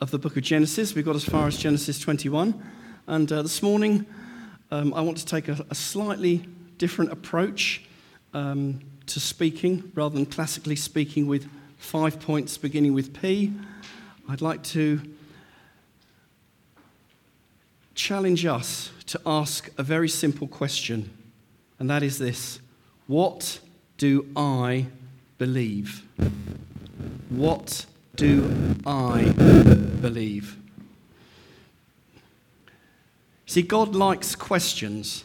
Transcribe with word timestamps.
of 0.00 0.10
the 0.10 0.18
book 0.18 0.36
of 0.36 0.42
Genesis. 0.42 0.94
We 0.94 1.02
got 1.02 1.14
as 1.14 1.24
far 1.24 1.46
as 1.46 1.58
Genesis 1.58 1.98
21. 1.98 2.60
And 3.06 3.30
uh, 3.30 3.42
this 3.42 3.62
morning, 3.62 4.06
um, 4.70 4.94
I 4.94 5.02
want 5.02 5.18
to 5.18 5.26
take 5.26 5.48
a, 5.48 5.64
a 5.68 5.74
slightly 5.74 6.46
different 6.78 7.12
approach 7.12 7.84
um, 8.32 8.80
to 9.06 9.20
speaking 9.20 9.92
rather 9.94 10.14
than 10.14 10.24
classically 10.24 10.76
speaking 10.76 11.26
with 11.26 11.48
five 11.76 12.18
points 12.18 12.56
beginning 12.56 12.94
with 12.94 13.20
P. 13.20 13.52
I'd 14.28 14.40
like 14.40 14.62
to 14.64 15.02
challenge 17.94 18.46
us 18.46 18.90
to 19.06 19.20
ask 19.26 19.70
a 19.76 19.82
very 19.82 20.08
simple 20.08 20.48
question, 20.48 21.10
and 21.78 21.90
that 21.90 22.02
is 22.02 22.18
this 22.18 22.60
What 23.06 23.60
do 23.98 24.26
I 24.34 24.86
believe? 25.36 26.06
What 27.28 27.84
do 28.20 28.76
I 28.84 29.32
believe? 30.02 30.58
See, 33.46 33.62
God 33.62 33.94
likes 33.94 34.36
questions. 34.36 35.24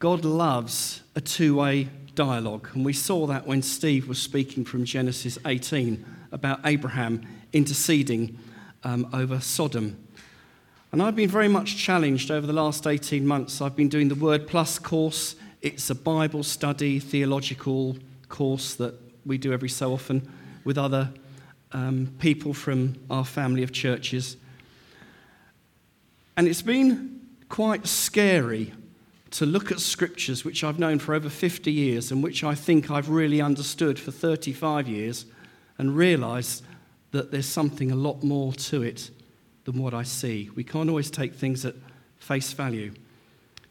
God 0.00 0.26
loves 0.26 1.00
a 1.14 1.22
two 1.22 1.56
way 1.56 1.88
dialogue. 2.14 2.68
And 2.74 2.84
we 2.84 2.92
saw 2.92 3.26
that 3.28 3.46
when 3.46 3.62
Steve 3.62 4.06
was 4.06 4.20
speaking 4.20 4.66
from 4.66 4.84
Genesis 4.84 5.38
18 5.46 6.04
about 6.30 6.60
Abraham 6.66 7.26
interceding 7.54 8.38
um, 8.84 9.08
over 9.14 9.40
Sodom. 9.40 9.96
And 10.92 11.02
I've 11.02 11.16
been 11.16 11.30
very 11.30 11.48
much 11.48 11.78
challenged 11.78 12.30
over 12.30 12.46
the 12.46 12.52
last 12.52 12.86
18 12.86 13.26
months. 13.26 13.62
I've 13.62 13.76
been 13.76 13.88
doing 13.88 14.08
the 14.08 14.14
Word 14.14 14.46
Plus 14.46 14.78
course, 14.78 15.36
it's 15.62 15.88
a 15.88 15.94
Bible 15.94 16.42
study, 16.42 16.98
theological 16.98 17.96
course 18.28 18.74
that 18.74 18.92
we 19.24 19.38
do 19.38 19.54
every 19.54 19.70
so 19.70 19.94
often 19.94 20.30
with 20.64 20.76
other 20.76 21.14
um, 21.72 22.12
people 22.18 22.54
from 22.54 22.96
our 23.10 23.24
family 23.24 23.62
of 23.62 23.72
churches. 23.72 24.36
And 26.36 26.48
it's 26.48 26.62
been 26.62 27.20
quite 27.48 27.86
scary 27.86 28.72
to 29.32 29.46
look 29.46 29.70
at 29.70 29.80
scriptures 29.80 30.44
which 30.44 30.64
I've 30.64 30.78
known 30.78 30.98
for 30.98 31.14
over 31.14 31.28
50 31.28 31.70
years 31.70 32.10
and 32.10 32.22
which 32.22 32.42
I 32.42 32.54
think 32.54 32.90
I've 32.90 33.08
really 33.08 33.40
understood 33.40 33.98
for 33.98 34.10
35 34.10 34.88
years 34.88 35.26
and 35.78 35.96
realize 35.96 36.62
that 37.12 37.30
there's 37.30 37.46
something 37.46 37.90
a 37.90 37.96
lot 37.96 38.22
more 38.22 38.52
to 38.52 38.82
it 38.82 39.10
than 39.64 39.78
what 39.78 39.94
I 39.94 40.02
see. 40.02 40.50
We 40.54 40.64
can't 40.64 40.88
always 40.88 41.10
take 41.10 41.34
things 41.34 41.64
at 41.64 41.74
face 42.18 42.52
value. 42.52 42.92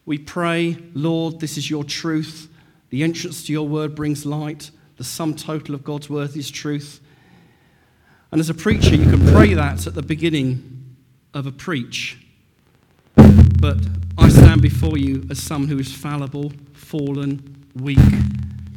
We 0.06 0.18
pray, 0.18 0.78
Lord, 0.94 1.40
this 1.40 1.58
is 1.58 1.70
your 1.70 1.84
truth. 1.84 2.50
The 2.90 3.04
entrance 3.04 3.46
to 3.46 3.54
your 3.54 3.68
word 3.68 3.96
brings 3.96 4.26
light. 4.26 4.72
The 4.98 5.04
sum 5.04 5.36
total 5.36 5.76
of 5.76 5.84
God's 5.84 6.10
word 6.10 6.36
is 6.36 6.50
truth. 6.50 7.00
And 8.32 8.40
as 8.40 8.50
a 8.50 8.54
preacher, 8.54 8.96
you 8.96 9.10
can 9.10 9.26
pray 9.28 9.54
that 9.56 9.88
at 9.88 9.96
the 9.96 10.04
beginning 10.04 10.96
of 11.34 11.48
a 11.48 11.52
preach. 11.52 12.18
But 13.16 13.78
I 14.18 14.30
stand 14.30 14.62
before 14.62 14.98
you 14.98 15.26
as 15.32 15.42
someone 15.42 15.70
who 15.70 15.80
is 15.80 15.92
fallible, 15.92 16.54
fallen, 16.74 17.66
weak. 17.76 17.98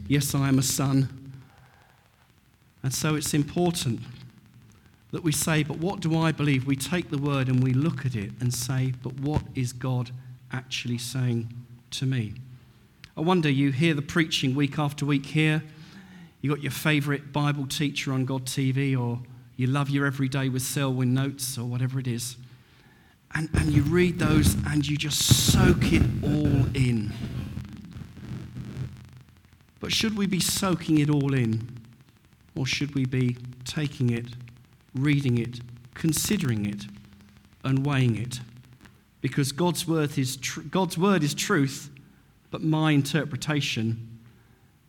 Yes, 0.09 0.35
I 0.35 0.49
am 0.49 0.59
a 0.59 0.63
son. 0.63 1.09
And 2.83 2.93
so 2.95 3.15
it's 3.15 3.35
important 3.35 4.01
that 5.13 5.23
we 5.23 5.33
say, 5.33 5.63
But 5.63 5.79
what 5.79 6.01
do 6.01 6.19
I 6.19 6.33
believe? 6.33 6.67
We 6.67 6.77
take 6.77 7.11
the 7.11 7.19
word 7.19 7.49
and 7.49 7.63
we 7.63 7.75
look 7.75 8.07
at 8.07 8.17
it 8.17 8.33
and 8.41 8.53
say, 8.53 8.95
But 9.03 9.21
what 9.21 9.43
is 9.55 9.73
God 9.73 10.11
actually 10.51 10.99
saying 10.99 11.53
to 11.93 12.07
me? 12.07 12.35
I 13.17 13.21
wonder, 13.21 13.51
you 13.51 13.71
hear 13.71 13.93
the 13.93 14.03
preaching 14.03 14.55
week 14.55 14.79
after 14.79 15.05
week 15.05 15.27
here. 15.27 15.63
You've 16.41 16.55
got 16.55 16.63
your 16.63 16.73
favourite 16.73 17.33
Bible 17.33 17.67
teacher 17.67 18.13
on 18.13 18.25
God 18.25 18.47
TV 18.47 18.99
or 18.99 19.21
you 19.63 19.69
love 19.69 19.89
your 19.89 20.07
everyday 20.07 20.49
with 20.49 20.61
Selwyn 20.61 21.15
notes 21.15 21.57
or 21.57 21.65
whatever 21.65 22.01
it 22.01 22.09
is. 22.09 22.37
And, 23.33 23.49
and 23.55 23.73
you 23.73 23.83
read 23.83 24.19
those 24.19 24.55
and 24.67 24.85
you 24.85 24.97
just 24.97 25.23
soak 25.53 25.93
it 25.93 26.03
all 26.21 26.67
in. 26.75 27.13
But 29.79 29.93
should 29.93 30.17
we 30.17 30.27
be 30.27 30.41
soaking 30.41 30.99
it 30.99 31.09
all 31.09 31.33
in? 31.33 31.79
Or 32.57 32.67
should 32.67 32.97
we 32.97 33.05
be 33.05 33.37
taking 33.65 34.11
it, 34.11 34.27
reading 34.97 35.39
it, 35.39 35.61
considering 35.95 36.67
it, 36.67 36.87
and 37.63 37.87
weighing 37.87 38.17
it? 38.17 38.41
Because 39.21 39.53
God's 39.53 39.87
word 39.87 40.19
is, 40.19 40.39
tr- 40.39 40.63
God's 40.63 40.99
word 40.99 41.23
is 41.23 41.35
truth, 41.35 41.89
but 42.51 42.65
my 42.65 42.91
interpretation 42.91 44.19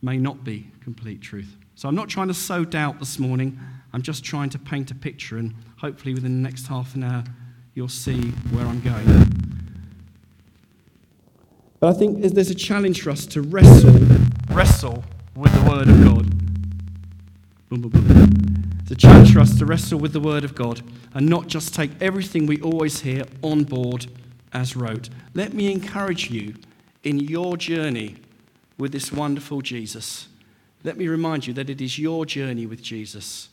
may 0.02 0.16
not 0.16 0.42
be 0.42 0.66
complete 0.82 1.20
truth. 1.20 1.54
So 1.76 1.88
I'm 1.88 1.94
not 1.94 2.08
trying 2.08 2.28
to 2.28 2.34
sow 2.34 2.64
doubt 2.64 2.98
this 2.98 3.20
morning. 3.20 3.60
I'm 3.94 4.02
just 4.02 4.24
trying 4.24 4.50
to 4.50 4.58
paint 4.58 4.90
a 4.90 4.94
picture, 4.96 5.38
and 5.38 5.54
hopefully 5.78 6.14
within 6.14 6.42
the 6.42 6.48
next 6.48 6.66
half 6.66 6.96
an 6.96 7.04
hour, 7.04 7.22
you'll 7.74 7.88
see 7.88 8.20
where 8.50 8.66
I'm 8.66 8.80
going. 8.80 9.24
But 11.78 11.90
I 11.90 11.92
think 11.92 12.20
there's 12.20 12.50
a 12.50 12.56
challenge 12.56 13.02
for 13.02 13.10
us 13.10 13.24
to 13.26 13.40
wrestle, 13.40 13.92
wrestle 14.50 15.04
with 15.36 15.52
the 15.54 15.70
Word 15.70 15.88
of 15.88 16.02
God. 16.02 16.28
It's 18.82 18.90
a 18.90 18.96
challenge 18.96 19.32
for 19.32 19.38
us 19.38 19.56
to 19.58 19.64
wrestle 19.64 20.00
with 20.00 20.12
the 20.12 20.18
Word 20.18 20.42
of 20.42 20.56
God 20.56 20.82
and 21.14 21.28
not 21.28 21.46
just 21.46 21.72
take 21.72 21.92
everything 22.00 22.46
we 22.46 22.60
always 22.62 23.02
hear 23.02 23.22
on 23.42 23.62
board 23.62 24.08
as 24.52 24.74
rote. 24.74 25.08
Let 25.34 25.54
me 25.54 25.70
encourage 25.70 26.32
you 26.32 26.56
in 27.04 27.20
your 27.20 27.56
journey 27.56 28.16
with 28.76 28.90
this 28.90 29.12
wonderful 29.12 29.60
Jesus. 29.60 30.26
Let 30.82 30.96
me 30.96 31.06
remind 31.06 31.46
you 31.46 31.54
that 31.54 31.70
it 31.70 31.80
is 31.80 31.96
your 31.96 32.26
journey 32.26 32.66
with 32.66 32.82
Jesus. 32.82 33.50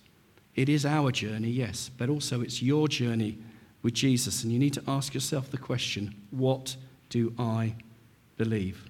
It 0.56 0.67
is 0.69 0.85
our 0.85 1.12
journey, 1.12 1.50
yes, 1.50 1.89
but 1.97 2.09
also 2.09 2.41
it's 2.41 2.62
your 2.62 2.88
journey 2.88 3.38
with 3.81 3.94
Jesus. 3.94 4.44
And 4.44 4.51
you 4.51 4.59
need 4.59 4.73
to 4.73 4.84
ask 4.88 5.13
yourself 5.13 5.50
the 5.50 5.57
question 5.57 6.16
what 6.31 6.75
do 7.09 7.34
I 7.38 7.75
believe? 8.38 8.85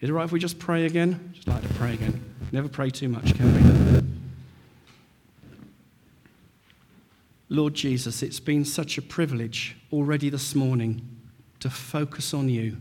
Is 0.00 0.10
it 0.10 0.12
right 0.12 0.24
if 0.24 0.32
we 0.32 0.38
just 0.38 0.58
pray 0.58 0.86
again? 0.86 1.30
Just 1.34 1.48
like 1.48 1.62
to 1.62 1.74
pray 1.74 1.94
again. 1.94 2.22
Never 2.52 2.68
pray 2.68 2.90
too 2.90 3.08
much, 3.08 3.34
can 3.34 3.54
we? 3.54 4.08
Lord 7.50 7.74
Jesus, 7.74 8.22
it's 8.22 8.40
been 8.40 8.64
such 8.64 8.98
a 8.98 9.02
privilege 9.02 9.76
already 9.92 10.28
this 10.28 10.54
morning 10.54 11.00
to 11.60 11.70
focus 11.70 12.34
on 12.34 12.48
you, 12.48 12.76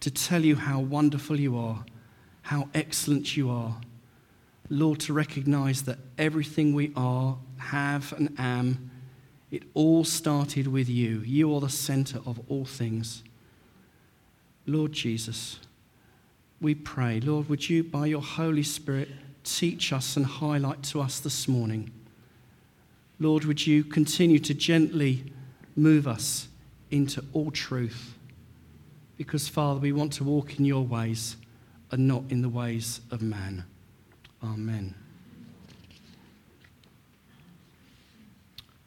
to 0.00 0.10
tell 0.10 0.44
you 0.44 0.56
how 0.56 0.80
wonderful 0.80 1.38
you 1.38 1.56
are, 1.56 1.84
how 2.42 2.68
excellent 2.74 3.36
you 3.36 3.50
are 3.50 3.76
Lord, 4.74 4.98
to 5.00 5.12
recognize 5.12 5.82
that 5.82 5.98
everything 6.18 6.74
we 6.74 6.92
are, 6.96 7.38
have, 7.58 8.12
and 8.12 8.34
am, 8.38 8.90
it 9.52 9.62
all 9.72 10.02
started 10.02 10.66
with 10.66 10.88
you. 10.88 11.20
You 11.20 11.54
are 11.54 11.60
the 11.60 11.68
center 11.68 12.18
of 12.26 12.40
all 12.48 12.64
things. 12.64 13.22
Lord 14.66 14.90
Jesus, 14.90 15.60
we 16.60 16.74
pray, 16.74 17.20
Lord, 17.20 17.48
would 17.48 17.70
you, 17.70 17.84
by 17.84 18.06
your 18.06 18.20
Holy 18.20 18.64
Spirit, 18.64 19.10
teach 19.44 19.92
us 19.92 20.16
and 20.16 20.26
highlight 20.26 20.82
to 20.84 21.00
us 21.00 21.20
this 21.20 21.46
morning? 21.46 21.92
Lord, 23.20 23.44
would 23.44 23.64
you 23.64 23.84
continue 23.84 24.40
to 24.40 24.54
gently 24.54 25.32
move 25.76 26.08
us 26.08 26.48
into 26.90 27.24
all 27.32 27.52
truth? 27.52 28.14
Because, 29.16 29.46
Father, 29.46 29.78
we 29.78 29.92
want 29.92 30.14
to 30.14 30.24
walk 30.24 30.58
in 30.58 30.64
your 30.64 30.82
ways 30.84 31.36
and 31.92 32.08
not 32.08 32.24
in 32.28 32.42
the 32.42 32.48
ways 32.48 33.00
of 33.12 33.22
man. 33.22 33.66
Amen. 34.44 34.94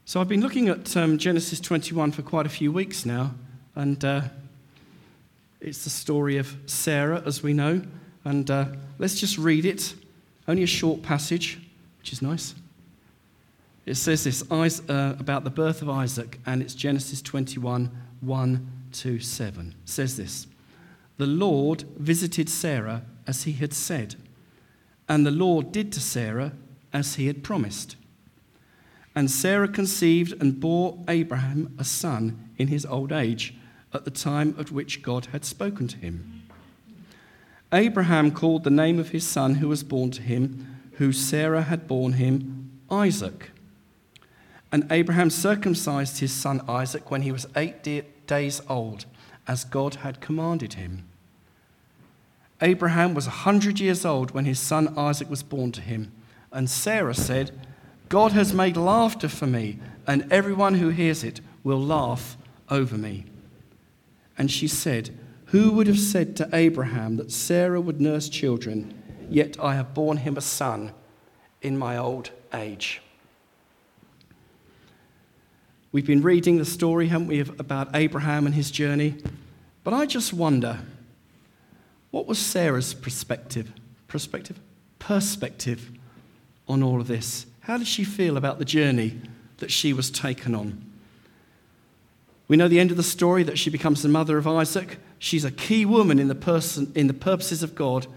So 0.05 0.21
I've 0.21 0.27
been 0.27 0.41
looking 0.41 0.69
at 0.69 0.95
um, 0.95 1.17
Genesis 1.17 1.59
21 1.59 2.11
for 2.11 2.21
quite 2.21 2.45
a 2.45 2.49
few 2.49 2.71
weeks 2.71 3.07
now, 3.07 3.33
and 3.73 4.03
uh, 4.05 4.21
it's 5.59 5.83
the 5.83 5.89
story 5.89 6.37
of 6.37 6.55
Sarah, 6.67 7.23
as 7.25 7.41
we 7.41 7.53
know. 7.53 7.81
And 8.23 8.49
uh, 8.51 8.65
let's 8.99 9.19
just 9.19 9.39
read 9.39 9.65
it. 9.65 9.95
Only 10.47 10.61
a 10.61 10.67
short 10.67 11.01
passage, 11.01 11.59
which 11.97 12.13
is 12.13 12.21
nice. 12.21 12.53
It 13.87 13.95
says 13.95 14.25
this 14.25 14.43
uh, 14.51 15.15
about 15.19 15.43
the 15.43 15.49
birth 15.49 15.81
of 15.81 15.89
Isaac, 15.89 16.39
and 16.45 16.61
it's 16.61 16.75
Genesis 16.75 17.21
21 17.21 17.89
1 18.21 18.71
to 18.91 19.19
7. 19.19 19.67
It 19.69 19.89
says 19.89 20.17
this 20.17 20.45
The 21.17 21.25
Lord 21.25 21.83
visited 21.97 22.47
Sarah 22.47 23.01
as 23.25 23.43
he 23.43 23.53
had 23.53 23.73
said 23.73 24.15
and 25.09 25.25
the 25.25 25.31
Lord 25.31 25.71
did 25.71 25.91
to 25.93 25.99
Sarah 25.99 26.53
as 26.93 27.15
he 27.15 27.27
had 27.27 27.43
promised. 27.43 27.95
And 29.15 29.31
Sarah 29.31 29.67
conceived 29.67 30.39
and 30.41 30.59
bore 30.59 31.03
Abraham 31.07 31.75
a 31.79 31.83
son 31.83 32.49
in 32.57 32.67
his 32.67 32.85
old 32.85 33.11
age, 33.11 33.53
at 33.93 34.05
the 34.05 34.11
time 34.11 34.55
at 34.59 34.71
which 34.71 35.01
God 35.01 35.27
had 35.27 35.45
spoken 35.45 35.87
to 35.87 35.97
him. 35.97 36.43
Abraham 37.73 38.31
called 38.31 38.63
the 38.63 38.69
name 38.69 38.99
of 38.99 39.09
his 39.09 39.25
son 39.25 39.55
who 39.55 39.67
was 39.67 39.83
born 39.83 40.11
to 40.11 40.21
him, 40.21 40.79
who 40.93 41.11
Sarah 41.11 41.63
had 41.63 41.87
borne 41.87 42.13
him, 42.13 42.71
Isaac. 42.89 43.51
And 44.71 44.91
Abraham 44.91 45.29
circumcised 45.29 46.19
his 46.19 46.31
son 46.31 46.61
Isaac 46.67 47.09
when 47.09 47.21
he 47.21 47.31
was 47.31 47.47
eight 47.55 48.27
days 48.27 48.61
old, 48.69 49.05
as 49.47 49.63
God 49.63 49.95
had 49.95 50.21
commanded 50.21 50.73
him. 50.73 51.05
Abraham 52.61 53.13
was 53.13 53.27
a 53.27 53.29
100 53.45 53.79
years 53.79 54.03
old 54.05 54.31
when 54.31 54.45
his 54.45 54.59
son 54.59 54.97
Isaac 54.97 55.29
was 55.29 55.43
born 55.43 55.71
to 55.73 55.81
him. 55.81 56.11
And 56.51 56.69
Sarah 56.69 57.13
said, 57.13 57.51
God 58.09 58.31
has 58.31 58.53
made 58.53 58.77
laughter 58.77 59.27
for 59.27 59.47
me, 59.47 59.79
and 60.07 60.31
everyone 60.31 60.75
who 60.75 60.89
hears 60.89 61.23
it 61.23 61.41
will 61.63 61.79
laugh 61.79 62.37
over 62.69 62.97
me. 62.97 63.25
And 64.37 64.49
she 64.49 64.67
said, 64.67 65.17
Who 65.47 65.71
would 65.73 65.87
have 65.87 65.99
said 65.99 66.35
to 66.37 66.49
Abraham 66.53 67.17
that 67.17 67.31
Sarah 67.31 67.81
would 67.81 67.99
nurse 67.99 68.29
children, 68.29 68.93
yet 69.29 69.59
I 69.59 69.75
have 69.75 69.93
borne 69.93 70.17
him 70.17 70.37
a 70.37 70.41
son 70.41 70.93
in 71.61 71.77
my 71.77 71.97
old 71.97 72.31
age? 72.53 73.01
We've 75.91 76.05
been 76.05 76.21
reading 76.21 76.57
the 76.57 76.65
story, 76.65 77.07
haven't 77.07 77.27
we, 77.27 77.39
about 77.39 77.95
Abraham 77.95 78.45
and 78.45 78.55
his 78.55 78.71
journey. 78.71 79.15
But 79.83 79.93
I 79.93 80.05
just 80.05 80.33
wonder, 80.33 80.79
what 82.11 82.27
was 82.27 82.39
Sarah's 82.39 82.93
perspective? 82.93 83.71
Perspective? 84.07 84.59
Perspective 84.99 85.91
on 86.67 86.83
all 86.83 87.01
of 87.01 87.07
this. 87.07 87.45
How 87.61 87.77
did 87.77 87.87
she 87.87 88.03
feel 88.03 88.37
about 88.37 88.59
the 88.59 88.65
journey 88.65 89.19
that 89.57 89.71
she 89.71 89.93
was 89.93 90.09
taken 90.09 90.55
on? 90.55 90.83
We 92.47 92.55
know 92.55 92.67
the 92.67 92.79
end 92.79 92.91
of 92.91 92.97
the 92.97 93.03
story 93.03 93.43
that 93.43 93.59
she 93.59 93.69
becomes 93.69 94.01
the 94.01 94.09
mother 94.09 94.37
of 94.37 94.47
Isaac. 94.47 94.99
She's 95.19 95.43
a 95.43 95.51
key 95.51 95.85
woman 95.85 96.17
in 96.17 96.29
the, 96.29 96.35
person, 96.35 96.91
in 96.95 97.07
the 97.07 97.13
purposes 97.13 97.61
of 97.61 97.75
God, 97.75 98.07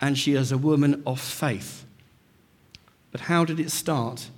and 0.00 0.18
she 0.18 0.34
is 0.34 0.52
a 0.52 0.58
woman 0.58 1.02
of 1.06 1.20
faith. 1.20 1.86
But 3.10 3.22
how 3.22 3.44
did 3.44 3.58
it 3.58 3.70
start 3.70 4.28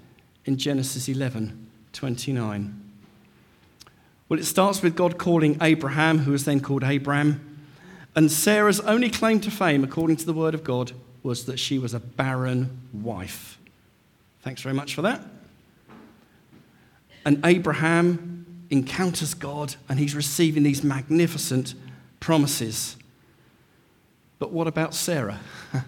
in 0.45 0.57
Genesis 0.57 1.09
11 1.09 1.67
29? 1.93 2.81
Well, 4.29 4.39
it 4.39 4.45
starts 4.45 4.81
with 4.81 4.95
God 4.95 5.19
calling 5.19 5.59
Abraham, 5.61 6.19
who 6.19 6.31
was 6.31 6.45
then 6.45 6.61
called 6.61 6.85
Abram. 6.85 7.50
And 8.15 8.31
Sarah's 8.31 8.81
only 8.81 9.11
claim 9.11 9.41
to 9.41 9.51
fame, 9.51 9.85
according 9.85 10.17
to 10.17 10.27
the 10.27 10.33
word 10.33 10.55
of 10.55 10.65
God, 10.65 10.93
was 11.23 11.45
that 11.45 11.59
she 11.59 11.79
was 11.79 11.95
a 11.95 12.01
barren 12.01 12.81
wife. 12.93 13.59
Thanks 14.43 14.63
very 14.63 14.75
much 14.75 14.95
for 14.95 15.03
that. 15.03 15.23
And 17.25 17.45
Abraham 17.45 18.65
encounters 18.71 19.35
God 19.35 19.75
and 19.89 19.99
he's 19.99 20.15
receiving 20.15 20.63
these 20.63 20.83
magnificent 20.83 21.75
promises. 22.19 22.97
But 24.39 24.53
what 24.53 24.67
about 24.67 24.95
Sarah? 24.95 25.41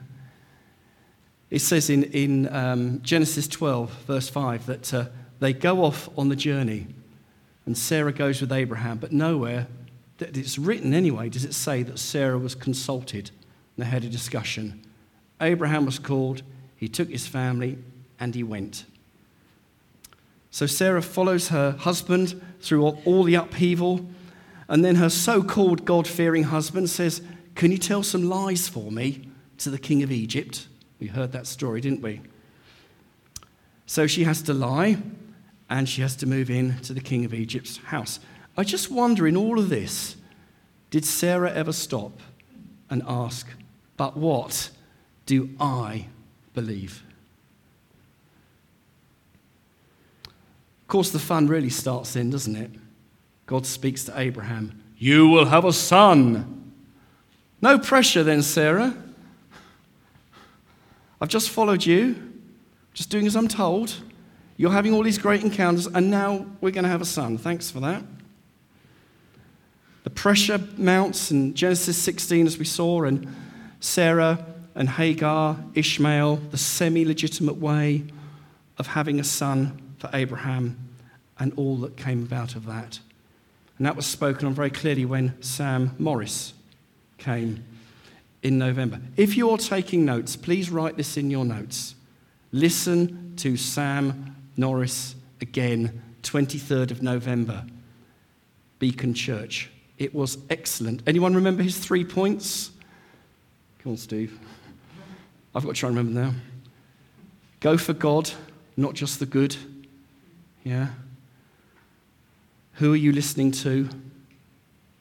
it 1.51 1.61
says 1.61 1.89
in, 1.89 2.05
in 2.05 2.55
um, 2.55 3.01
Genesis 3.03 3.49
12, 3.49 3.91
verse 4.07 4.29
5, 4.29 4.67
that 4.67 4.95
uh, 4.95 5.07
they 5.41 5.53
go 5.53 5.85
off 5.85 6.09
on 6.19 6.29
the 6.29 6.37
journey 6.37 6.87
and 7.65 7.79
Sarah 7.79 8.13
goes 8.13 8.41
with 8.41 8.53
Abraham, 8.53 8.99
but 8.99 9.13
nowhere, 9.13 9.69
it's 10.23 10.59
written 10.59 10.95
anyway, 10.95 11.29
does 11.29 11.45
it 11.45 11.55
say 11.55 11.83
that 11.83 11.99
Sarah 11.99 12.39
was 12.39 12.55
consulted 12.55 13.31
and 13.77 13.87
they 13.87 13.91
had 13.91 14.05
a 14.05 14.09
discussion. 14.09 14.83
Abraham 15.41 15.87
was 15.87 15.99
called, 15.99 16.43
he 16.77 16.89
took 16.89 17.09
his 17.09 17.27
family, 17.27 17.79
and 18.21 18.35
he 18.35 18.43
went. 18.43 18.85
So 20.51 20.67
Sarah 20.67 21.03
follows 21.03 21.49
her 21.49 21.73
husband 21.73 22.41
through 22.61 22.85
all 22.87 23.25
the 23.25 23.35
upheaval, 23.35 24.07
and 24.69 24.85
then 24.85 24.97
her 24.97 25.09
so 25.09 25.43
called 25.43 25.85
God 25.85 26.07
fearing 26.07 26.45
husband 26.45 26.91
says, 26.91 27.23
Can 27.55 27.73
you 27.73 27.79
tell 27.79 28.03
some 28.03 28.29
lies 28.29 28.69
for 28.69 28.93
me 28.93 29.29
to 29.59 29.71
the 29.71 29.79
king 29.79 30.03
of 30.03 30.13
Egypt? 30.13 30.69
We 31.01 31.09
heard 31.09 31.33
that 31.33 31.47
story, 31.47 31.81
didn't 31.81 32.03
we? 32.03 32.21
So 33.87 34.07
she 34.07 34.25
has 34.25 34.43
to 34.43 34.55
lie, 34.55 34.99
and 35.69 35.89
she 35.89 36.03
has 36.03 36.15
to 36.17 36.27
move 36.27 36.51
in 36.51 36.79
to 36.81 36.93
the 36.93 37.01
king 37.01 37.25
of 37.25 37.33
Egypt's 37.33 37.79
house. 37.79 38.21
I 38.57 38.65
just 38.65 38.91
wonder 38.91 39.27
in 39.27 39.37
all 39.37 39.59
of 39.59 39.69
this, 39.69 40.17
did 40.91 41.05
Sarah 41.05 41.53
ever 41.53 41.73
stop 41.73 42.13
and 42.91 43.03
ask, 43.07 43.49
But 43.97 44.17
what 44.17 44.71
do 45.25 45.51
I 45.59 46.07
believe? 46.53 47.03
Of 50.27 50.89
course, 50.89 51.11
the 51.11 51.19
fun 51.19 51.47
really 51.47 51.71
starts 51.71 52.13
then, 52.13 52.29
doesn't 52.29 52.57
it? 52.57 52.71
God 53.47 53.65
speaks 53.65 54.05
to 54.05 54.19
Abraham, 54.19 54.83
You 54.99 55.29
will 55.29 55.47
have 55.47 55.65
a 55.65 55.73
son. 55.73 56.73
No 57.63 57.79
pressure 57.79 58.23
then, 58.23 58.43
Sarah. 58.43 58.95
I've 61.21 61.29
just 61.29 61.51
followed 61.51 61.87
you, 61.87 62.33
just 62.93 63.09
doing 63.09 63.27
as 63.27 63.37
I'm 63.37 63.47
told. 63.47 63.95
You're 64.57 64.73
having 64.73 64.93
all 64.93 65.03
these 65.03 65.19
great 65.19 65.43
encounters, 65.43 65.87
and 65.87 66.11
now 66.11 66.45
we're 66.61 66.73
going 66.73 66.85
to 66.85 66.91
have 66.91 67.01
a 67.01 67.07
son. 67.07 67.39
Thanks 67.39 67.71
for 67.71 67.81
that. 67.81 68.03
The 70.05 70.11
pressure 70.11 70.61
mounts 70.77 71.31
in 71.31 71.55
Genesis 71.55 71.97
16, 71.97 72.47
as 72.47 72.59
we 72.59 72.65
saw, 72.65 73.05
and 73.05 73.33
Sarah 73.81 74.45
and 74.75 74.89
Hagar, 74.89 75.57
Ishmael, 75.75 76.37
the 76.37 76.59
semi 76.59 77.05
legitimate 77.05 77.57
way 77.57 78.05
of 78.79 78.89
having 78.89 79.21
a 79.21 79.25
son 79.25 79.81
for 79.99 80.11
Abraham 80.13 80.77
and 81.39 81.53
all 81.57 81.77
that 81.79 81.97
came 81.97 82.23
about 82.23 82.57
of 82.57 82.67
that. 82.67 82.99
And 83.79 83.87
that 83.87 83.97
was 83.97 84.07
spoken 84.07 84.47
on 84.47 84.55
very 84.55 84.71
clearly 84.71 85.05
when 85.05 85.41
Sam 85.43 85.95
Morris 85.99 86.55
came 87.19 87.65
in 88.43 88.59
November. 88.59 89.01
If 89.17 89.37
you're 89.37 89.59
taking 89.59 90.05
notes, 90.05 90.37
please 90.37 90.71
write 90.71 90.97
this 90.97 91.17
in 91.17 91.31
your 91.31 91.45
notes. 91.45 91.95
Listen 92.53 93.35
to 93.37 93.57
Sam 93.57 94.37
Norris 94.57 95.15
again, 95.41 96.03
23rd 96.23 96.91
of 96.91 97.03
November, 97.03 97.65
Beacon 98.79 99.15
Church. 99.15 99.72
It 100.03 100.13
was 100.13 100.37
excellent. 100.51 101.01
Anyone 101.07 101.33
remember 101.33 101.63
his 101.63 101.79
three 101.79 102.05
points? 102.05 102.73
Come 103.79 103.93
on, 103.93 103.97
Steve. 103.97 104.37
I've 105.55 105.63
got 105.63 105.77
to 105.77 105.81
try 105.81 105.91
and 105.91 105.97
remember 105.97 106.21
now. 106.21 106.35
Go 107.61 107.79
for 107.79 107.93
God, 107.93 108.29
not 108.77 108.95
just 108.95 109.21
the 109.21 109.27
good. 109.27 109.55
Yeah? 110.65 110.89
Who 112.75 112.93
are 112.93 112.97
you 112.97 113.13
listening 113.13 113.53
to? 113.53 113.89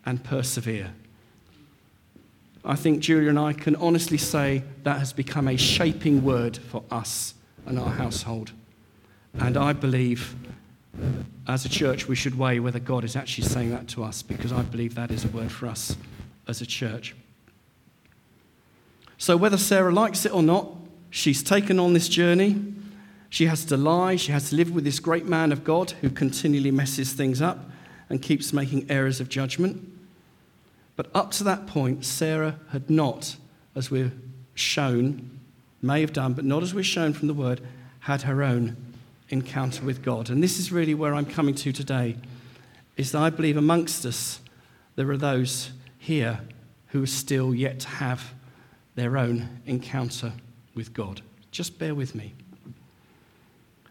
And 0.06 0.24
persevere. 0.24 0.92
I 2.63 2.75
think 2.75 3.00
Julia 3.00 3.30
and 3.30 3.39
I 3.39 3.54
can 3.54 3.75
honestly 3.77 4.19
say 4.19 4.62
that 4.83 5.00
has 5.00 5.13
become 5.13 5.47
a 5.47 5.57
shaping 5.57 6.24
word 6.24 6.57
for 6.57 6.83
us 6.92 7.33
and 7.65 7.80
our 7.80 7.89
household. 7.89 8.51
And 9.33 9.57
I 9.57 9.74
believe 9.74 10.36
as 11.48 11.66
a 11.66 11.70
church 11.70 12.08
we 12.08 12.16
should 12.16 12.38
weigh 12.38 12.60
whether 12.60 12.80
God 12.80 13.04
is 13.04 13.16
actually 13.16 13.48
saying 13.48 13.72
that 13.72 13.88
to 13.90 14.04
us 14.04 14.22
because 14.22 14.52
I 14.52 14.62
believe 14.62 14.96
that 14.96 15.12
is 15.12 15.26
a 15.26 15.28
word 15.30 15.52
for 15.52 15.68
us 15.68 15.96
as 16.48 16.62
a 16.62 16.66
church. 16.66 17.16
So, 19.18 19.38
whether 19.38 19.58
Sarah 19.58 19.92
likes 19.92 20.26
it 20.26 20.34
or 20.34 20.42
not, 20.42 20.70
she's 21.10 21.44
taken 21.44 21.80
on 21.80 21.94
this 21.94 22.10
journey. 22.10 22.74
She 23.30 23.46
has 23.46 23.64
to 23.66 23.78
lie. 23.78 24.16
She 24.16 24.32
has 24.32 24.50
to 24.50 24.56
live 24.56 24.72
with 24.72 24.84
this 24.84 25.00
great 25.00 25.26
man 25.26 25.52
of 25.52 25.64
God 25.64 25.92
who 26.02 26.10
continually 26.10 26.72
messes 26.72 27.14
things 27.14 27.42
up 27.42 27.70
and 28.10 28.22
keeps 28.22 28.52
making 28.52 28.90
errors 28.90 29.21
of 29.21 29.30
judgment. 29.30 29.88
But 30.95 31.10
up 31.14 31.31
to 31.33 31.44
that 31.45 31.68
point, 31.68 32.04
Sarah 32.04 32.60
had 32.71 32.90
not, 32.90 33.38
as 33.76 33.90
we're 33.90 34.12
shown, 34.54 35.40
may 35.81 36.02
have 36.02 36.14
done, 36.14 36.33
but 36.33 36.44
not 36.44 36.64
as 36.64 36.74
we're 36.74 36.83
shown 36.83 37.14
from 37.14 37.28
the 37.28 37.33
word, 37.33 37.62
had 38.02 38.24
her 38.24 38.44
own 38.44 38.76
encounter 39.31 39.83
with 39.83 40.04
God. 40.04 40.30
And 40.30 40.44
this 40.44 40.59
is 40.59 40.71
really 40.71 40.94
where 40.94 41.14
I'm 41.14 41.26
coming 41.26 41.56
to 41.56 41.71
today, 41.71 42.18
is 42.97 43.11
that 43.11 43.21
I 43.21 43.30
believe 43.30 43.57
amongst 43.57 44.06
us 44.06 44.40
there 44.95 45.09
are 45.09 45.18
those 45.18 45.71
here 45.97 46.42
who 46.88 47.04
are 47.04 47.07
still 47.07 47.56
yet 47.56 47.80
to 47.81 47.88
have 47.88 48.33
their 48.95 49.18
own 49.18 49.61
encounter 49.66 50.33
with 50.76 50.94
God. 50.94 51.21
Just 51.52 51.80
bear 51.80 51.95
with 51.95 52.16
me. 52.16 52.33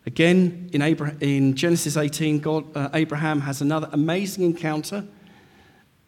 Again, 0.07 0.71
in, 0.73 0.83
Abraham, 0.83 1.19
in 1.21 1.55
Genesis 1.55 1.97
18, 1.97 2.41
God, 2.41 2.77
uh, 2.77 2.89
Abraham 2.95 3.41
has 3.43 3.61
another 3.61 3.89
amazing 3.93 4.45
encounter 4.45 5.05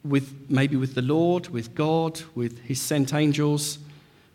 with 0.05 0.35
maybe 0.49 0.77
with 0.77 0.95
the 0.95 1.03
Lord, 1.03 1.49
with 1.49 1.75
God, 1.75 2.21
with 2.35 2.59
his 2.61 2.81
sent 2.81 3.15
angels. 3.15 3.79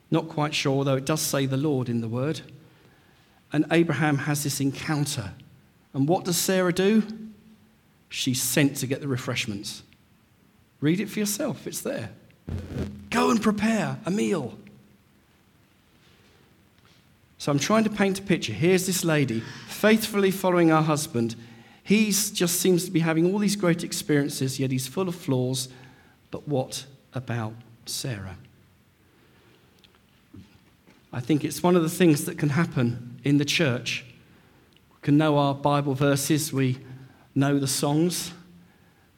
Not 0.10 0.30
quite 0.30 0.56
sure, 0.56 0.84
though 0.84 0.96
it 0.96 1.06
does 1.06 1.22
say 1.22 1.46
the 1.46 1.58
Lord 1.58 1.90
in 1.90 2.02
the 2.02 2.08
word. 2.08 2.42
And 3.54 3.66
Abraham 3.72 4.18
has 4.20 4.44
this 4.44 4.60
encounter. 4.60 5.34
And 5.94 6.08
what 6.08 6.26
does 6.26 6.38
Sarah 6.38 6.74
do? 6.74 7.04
She's 8.10 8.42
sent 8.42 8.78
to 8.78 8.88
get 8.88 9.02
the 9.02 9.08
refreshments. 9.08 9.84
Read 10.80 11.00
it 11.00 11.10
for 11.10 11.20
yourself, 11.20 11.66
it's 11.66 11.82
there. 11.82 12.12
Go 13.10 13.32
and 13.32 13.42
prepare 13.42 13.98
a 14.06 14.12
meal. 14.12 14.58
So 17.38 17.52
I'm 17.52 17.60
trying 17.60 17.84
to 17.84 17.90
paint 17.90 18.20
a 18.20 18.22
picture. 18.22 18.54
Here's 18.54 18.86
this 18.86 19.04
lady 19.04 19.42
faithfully 19.68 20.32
following 20.32 20.70
her 20.70 20.82
husband. 20.82 21.36
He 21.84 22.12
just 22.12 22.60
seems 22.60 22.86
to 22.86 22.92
be 22.92 23.00
having 23.00 23.32
all 23.32 23.40
these 23.40 23.56
great 23.56 23.84
experiences, 23.84 24.60
yet 24.60 24.72
he's 24.72 24.88
full 24.88 25.08
of 25.08 25.16
flaws. 25.16 25.70
But 26.32 26.48
what 26.48 26.86
about 27.14 27.54
Sarah? 27.86 28.38
I 31.18 31.20
think 31.20 31.44
it's 31.44 31.64
one 31.64 31.76
of 31.76 31.82
the 31.82 31.90
things 31.90 32.26
that 32.26 32.38
can 32.38 32.50
happen 32.50 33.20
in 33.24 33.40
the 33.40 33.44
church. 33.44 34.06
We 34.94 35.02
can 35.02 35.18
know 35.18 35.40
our 35.40 35.56
Bible 35.56 35.96
verses, 35.96 36.54
we 36.54 36.78
know 37.34 37.58
the 37.58 37.66
songs, 37.66 38.32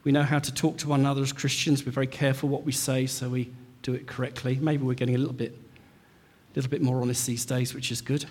we 0.06 0.14
know 0.14 0.24
how 0.24 0.40
to 0.40 0.54
talk 0.54 0.78
to 0.78 0.88
one 0.88 1.02
another 1.02 1.22
as 1.22 1.34
Christians. 1.34 1.86
We're 1.86 1.92
very 1.92 2.08
careful 2.08 2.48
what 2.48 2.64
we 2.64 2.72
say 2.72 3.06
so 3.06 3.28
we 3.28 3.52
do 3.82 3.96
it 3.96 4.08
correctly. 4.08 4.58
Maybe 4.62 4.82
we're 4.84 4.94
getting 4.94 5.16
a 5.16 5.18
little 5.18 5.34
bit 5.34 5.52
a 5.52 6.56
little 6.56 6.72
bit 6.72 6.82
more 6.82 7.02
honest 7.02 7.28
these 7.28 7.44
days, 7.44 7.74
which 7.74 7.92
is 7.92 8.00
good. 8.00 8.24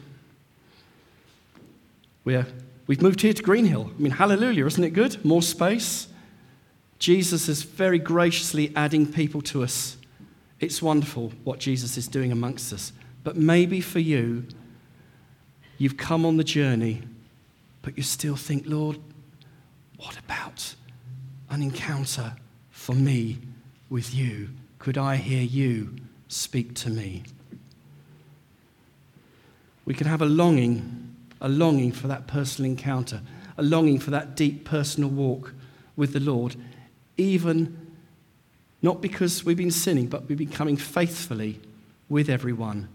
We're 2.25 2.47
We've 2.87 3.03
moved 3.03 3.21
here 3.21 3.35
to 3.35 3.43
Greenhill. 3.43 3.91
I 3.95 4.01
mean, 4.01 4.13
hallelujah, 4.13 4.65
isn't 4.65 4.83
it 4.83 4.95
good? 4.95 5.23
More 5.27 5.43
space. 5.43 6.09
Jesus 6.99 7.51
is 7.51 7.65
very 7.65 7.99
graciously 7.99 8.73
adding 8.75 9.13
people 9.13 9.43
to 9.43 9.63
us. 9.63 9.99
It's 10.59 10.81
wonderful 10.81 11.35
what 11.45 11.59
Jesus 11.59 11.99
is 11.99 12.09
doing 12.09 12.33
amongst 12.33 12.73
us. 12.73 12.93
But 13.29 13.37
maybe 13.37 13.83
for 13.83 13.99
you, 13.99 14.47
you've 15.77 15.99
come 15.99 16.25
on 16.25 16.39
the 16.39 16.45
journey, 16.45 17.03
but 17.83 17.95
you 17.99 18.03
still 18.03 18.37
think, 18.37 18.63
Lord, 18.65 18.99
what 19.99 20.19
about 20.19 20.75
an 21.51 21.63
encounter 21.63 22.37
for 22.71 22.95
me 22.95 23.37
with 23.91 24.15
you? 24.15 24.49
Could 24.79 24.97
I 24.97 25.17
hear 25.17 25.43
you 25.43 25.95
speak 26.29 26.73
to 26.77 26.89
me? 26.89 27.23
We 29.85 29.93
can 29.93 30.07
have 30.07 30.23
a 30.23 30.27
longing, 30.27 31.15
a 31.43 31.51
longing 31.51 31.93
for 31.93 32.09
that 32.09 32.29
personal 32.29 32.71
encounter, 32.71 33.21
a 33.59 33.63
longing 33.63 33.99
for 33.99 34.11
that 34.11 34.37
deep 34.37 34.65
personal 34.65 35.11
walk 35.11 35.53
with 35.97 36.15
the 36.15 36.21
Lord, 36.21 36.57
even 37.19 37.95
not 38.81 39.03
because 39.03 39.45
we've 39.45 39.55
been 39.59 39.71
sinning, 39.71 40.07
but 40.07 40.27
we've 40.27 40.39
been 40.39 40.49
coming 40.49 40.79
faithfully 40.79 41.61
with 42.09 42.31
everyone, 42.31 42.89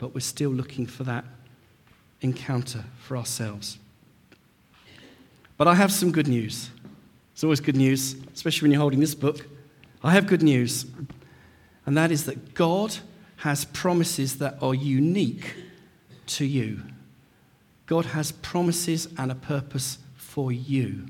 but 0.00 0.14
we're 0.14 0.20
still 0.20 0.50
looking 0.50 0.86
for 0.86 1.04
that 1.04 1.26
encounter 2.22 2.84
for 2.98 3.18
ourselves. 3.18 3.78
But 5.58 5.68
I 5.68 5.74
have 5.74 5.92
some 5.92 6.10
good 6.10 6.26
news. 6.26 6.70
It's 7.34 7.44
always 7.44 7.60
good 7.60 7.76
news, 7.76 8.16
especially 8.34 8.64
when 8.64 8.72
you're 8.72 8.80
holding 8.80 9.00
this 9.00 9.14
book. 9.14 9.46
I 10.02 10.12
have 10.12 10.26
good 10.26 10.42
news, 10.42 10.86
and 11.84 11.96
that 11.98 12.10
is 12.10 12.24
that 12.24 12.54
God 12.54 12.96
has 13.36 13.66
promises 13.66 14.38
that 14.38 14.56
are 14.62 14.74
unique 14.74 15.54
to 16.28 16.46
you. 16.46 16.80
God 17.84 18.06
has 18.06 18.32
promises 18.32 19.06
and 19.18 19.30
a 19.30 19.34
purpose 19.34 19.98
for 20.14 20.50
you. 20.50 21.06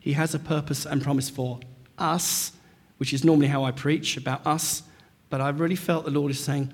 He 0.00 0.14
has 0.14 0.34
a 0.34 0.38
purpose 0.38 0.86
and 0.86 1.02
promise 1.02 1.28
for 1.28 1.60
us, 1.98 2.52
which 2.96 3.12
is 3.12 3.24
normally 3.24 3.48
how 3.48 3.64
I 3.64 3.72
preach 3.72 4.16
about 4.16 4.46
us, 4.46 4.84
but 5.28 5.42
I 5.42 5.50
really 5.50 5.76
felt 5.76 6.06
the 6.06 6.10
Lord 6.10 6.30
is 6.30 6.42
saying, 6.42 6.72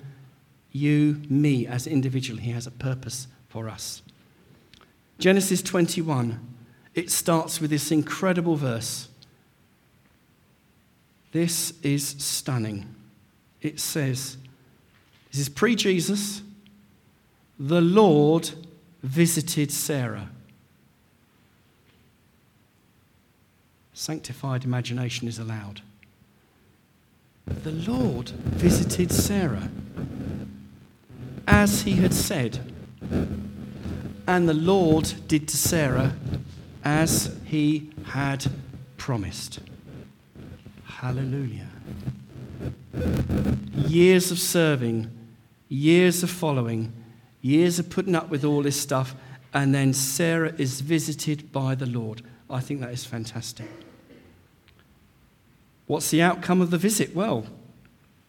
You, 0.75 1.21
me, 1.29 1.65
as 1.65 1.87
individual, 1.87 2.37
He 2.37 2.51
has 2.51 2.67
a 2.67 2.71
purpose 2.71 3.27
for 3.47 3.69
us. 3.69 4.01
Genesis 5.19 5.61
21, 5.61 6.37
it 6.93 7.09
starts 7.09 7.61
with 7.61 7.69
this 7.69 7.93
incredible 7.93 8.57
verse. 8.57 9.07
This 11.31 11.71
is 11.81 12.05
stunning. 12.05 12.93
It 13.61 13.79
says, 13.79 14.35
This 15.31 15.39
is 15.39 15.47
pre 15.47 15.77
Jesus. 15.77 16.41
The 17.57 17.79
Lord 17.79 18.51
visited 19.01 19.71
Sarah. 19.71 20.27
Sanctified 23.93 24.65
imagination 24.65 25.29
is 25.29 25.39
allowed. 25.39 25.79
The 27.47 27.71
Lord 27.71 28.27
visited 28.27 29.13
Sarah 29.13 29.69
as 31.47 31.81
he 31.83 31.93
had 31.93 32.13
said. 32.13 32.59
And 34.27 34.49
the 34.49 34.53
Lord 34.53 35.13
did 35.27 35.47
to 35.49 35.57
Sarah 35.57 36.13
as 36.83 37.35
he 37.45 37.91
had 38.05 38.45
promised. 38.97 39.59
Hallelujah. 40.85 41.69
Years 43.75 44.31
of 44.31 44.39
serving, 44.39 45.11
years 45.69 46.23
of 46.23 46.29
following, 46.29 46.93
years 47.41 47.77
of 47.79 47.89
putting 47.89 48.15
up 48.15 48.29
with 48.29 48.43
all 48.43 48.63
this 48.63 48.79
stuff, 48.79 49.15
and 49.53 49.73
then 49.73 49.93
Sarah 49.93 50.53
is 50.57 50.81
visited 50.81 51.51
by 51.51 51.75
the 51.75 51.85
Lord. 51.85 52.21
I 52.49 52.59
think 52.59 52.81
that 52.81 52.91
is 52.91 53.05
fantastic. 53.05 53.67
What's 55.87 56.09
the 56.09 56.21
outcome 56.21 56.61
of 56.61 56.71
the 56.71 56.77
visit? 56.77 57.15
Well, 57.15 57.45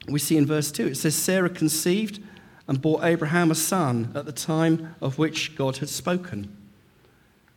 we 0.08 0.18
see 0.18 0.36
in 0.36 0.46
verse 0.46 0.70
2 0.70 0.88
it 0.88 0.96
says, 0.96 1.14
Sarah 1.14 1.48
conceived 1.48 2.22
and 2.68 2.82
bore 2.82 3.04
Abraham 3.04 3.50
a 3.50 3.54
son 3.54 4.12
at 4.14 4.26
the 4.26 4.32
time 4.32 4.94
of 5.00 5.18
which 5.18 5.56
God 5.56 5.78
had 5.78 5.88
spoken. 5.88 6.54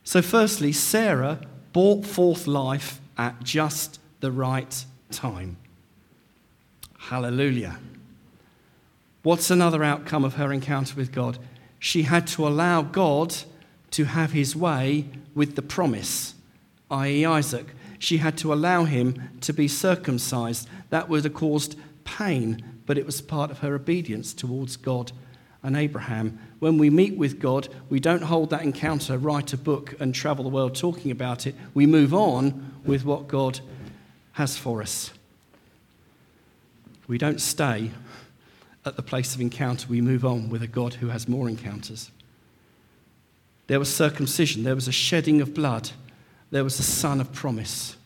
So, 0.04 0.22
firstly, 0.22 0.72
Sarah 0.72 1.40
brought 1.72 2.06
forth 2.06 2.46
life 2.46 3.00
at 3.18 3.42
just 3.42 4.00
the 4.20 4.32
right 4.32 4.84
time. 5.10 5.56
Hallelujah. 6.98 7.78
What's 9.22 9.50
another 9.50 9.84
outcome 9.84 10.24
of 10.24 10.34
her 10.34 10.52
encounter 10.52 10.94
with 10.96 11.12
God? 11.12 11.38
She 11.78 12.02
had 12.02 12.26
to 12.28 12.46
allow 12.46 12.82
God 12.82 13.34
to 13.92 14.04
have 14.04 14.32
his 14.32 14.54
way 14.54 15.06
with 15.34 15.56
the 15.56 15.62
promise, 15.62 16.34
i.e., 16.90 17.24
Isaac 17.24 17.66
she 18.00 18.16
had 18.16 18.38
to 18.38 18.52
allow 18.52 18.84
him 18.84 19.30
to 19.42 19.52
be 19.52 19.68
circumcised. 19.68 20.66
That 20.88 21.08
would 21.10 21.22
have 21.24 21.34
caused 21.34 21.78
pain, 22.10 22.62
but 22.86 22.98
it 22.98 23.06
was 23.06 23.20
part 23.20 23.50
of 23.50 23.58
her 23.58 23.74
obedience 23.74 24.32
towards 24.32 24.76
God 24.76 25.12
and 25.62 25.76
Abraham. 25.76 26.38
When 26.58 26.78
we 26.78 26.90
meet 26.90 27.16
with 27.16 27.38
God, 27.38 27.68
we 27.88 28.00
don't 28.00 28.22
hold 28.22 28.50
that 28.50 28.62
encounter, 28.62 29.18
write 29.18 29.52
a 29.52 29.56
book, 29.56 29.94
and 30.00 30.14
travel 30.14 30.44
the 30.44 30.50
world 30.50 30.74
talking 30.74 31.10
about 31.10 31.46
it. 31.46 31.54
We 31.74 31.86
move 31.86 32.14
on 32.14 32.74
with 32.84 33.04
what 33.04 33.28
God 33.28 33.60
has 34.32 34.56
for 34.56 34.82
us. 34.82 35.10
We 37.06 37.18
don't 37.18 37.40
stay 37.40 37.90
at 38.84 38.96
the 38.96 39.02
place 39.02 39.34
of 39.34 39.40
encounter, 39.40 39.86
we 39.88 40.00
move 40.00 40.24
on 40.24 40.48
with 40.48 40.62
a 40.62 40.66
God 40.66 40.94
who 40.94 41.08
has 41.08 41.28
more 41.28 41.48
encounters. 41.48 42.10
There 43.66 43.78
was 43.78 43.94
circumcision, 43.94 44.64
there 44.64 44.74
was 44.74 44.88
a 44.88 44.92
shedding 44.92 45.40
of 45.40 45.52
blood 45.52 45.90
there 46.50 46.64
was 46.64 46.78
a 46.78 46.84
son 46.84 47.20
of 47.20 47.32
promise. 47.32 47.96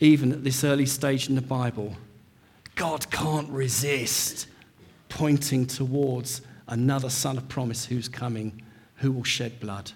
Even 0.00 0.32
at 0.32 0.44
this 0.44 0.64
early 0.64 0.86
stage 0.86 1.28
in 1.28 1.34
the 1.34 1.42
Bible, 1.42 1.96
God 2.74 3.10
can't 3.10 3.48
resist 3.50 4.46
pointing 5.08 5.66
towards 5.66 6.42
another 6.66 7.10
son 7.10 7.36
of 7.38 7.48
promise 7.48 7.86
who's 7.86 8.08
coming, 8.08 8.62
who 8.96 9.12
will 9.12 9.24
shed 9.24 9.60
blood. 9.60 9.92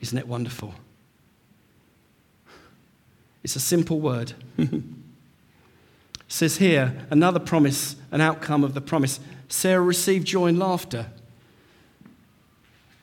Isn't 0.00 0.18
it 0.18 0.26
wonderful? 0.26 0.74
It's 3.42 3.56
a 3.56 3.60
simple 3.60 4.00
word. 4.00 4.32
it 4.58 4.82
says 6.28 6.56
here, 6.56 7.06
another 7.10 7.40
promise, 7.40 7.96
an 8.10 8.20
outcome 8.20 8.64
of 8.64 8.74
the 8.74 8.80
promise. 8.80 9.20
Sarah 9.48 9.82
received 9.82 10.26
joy 10.26 10.48
and 10.48 10.58
laughter. 10.58 11.06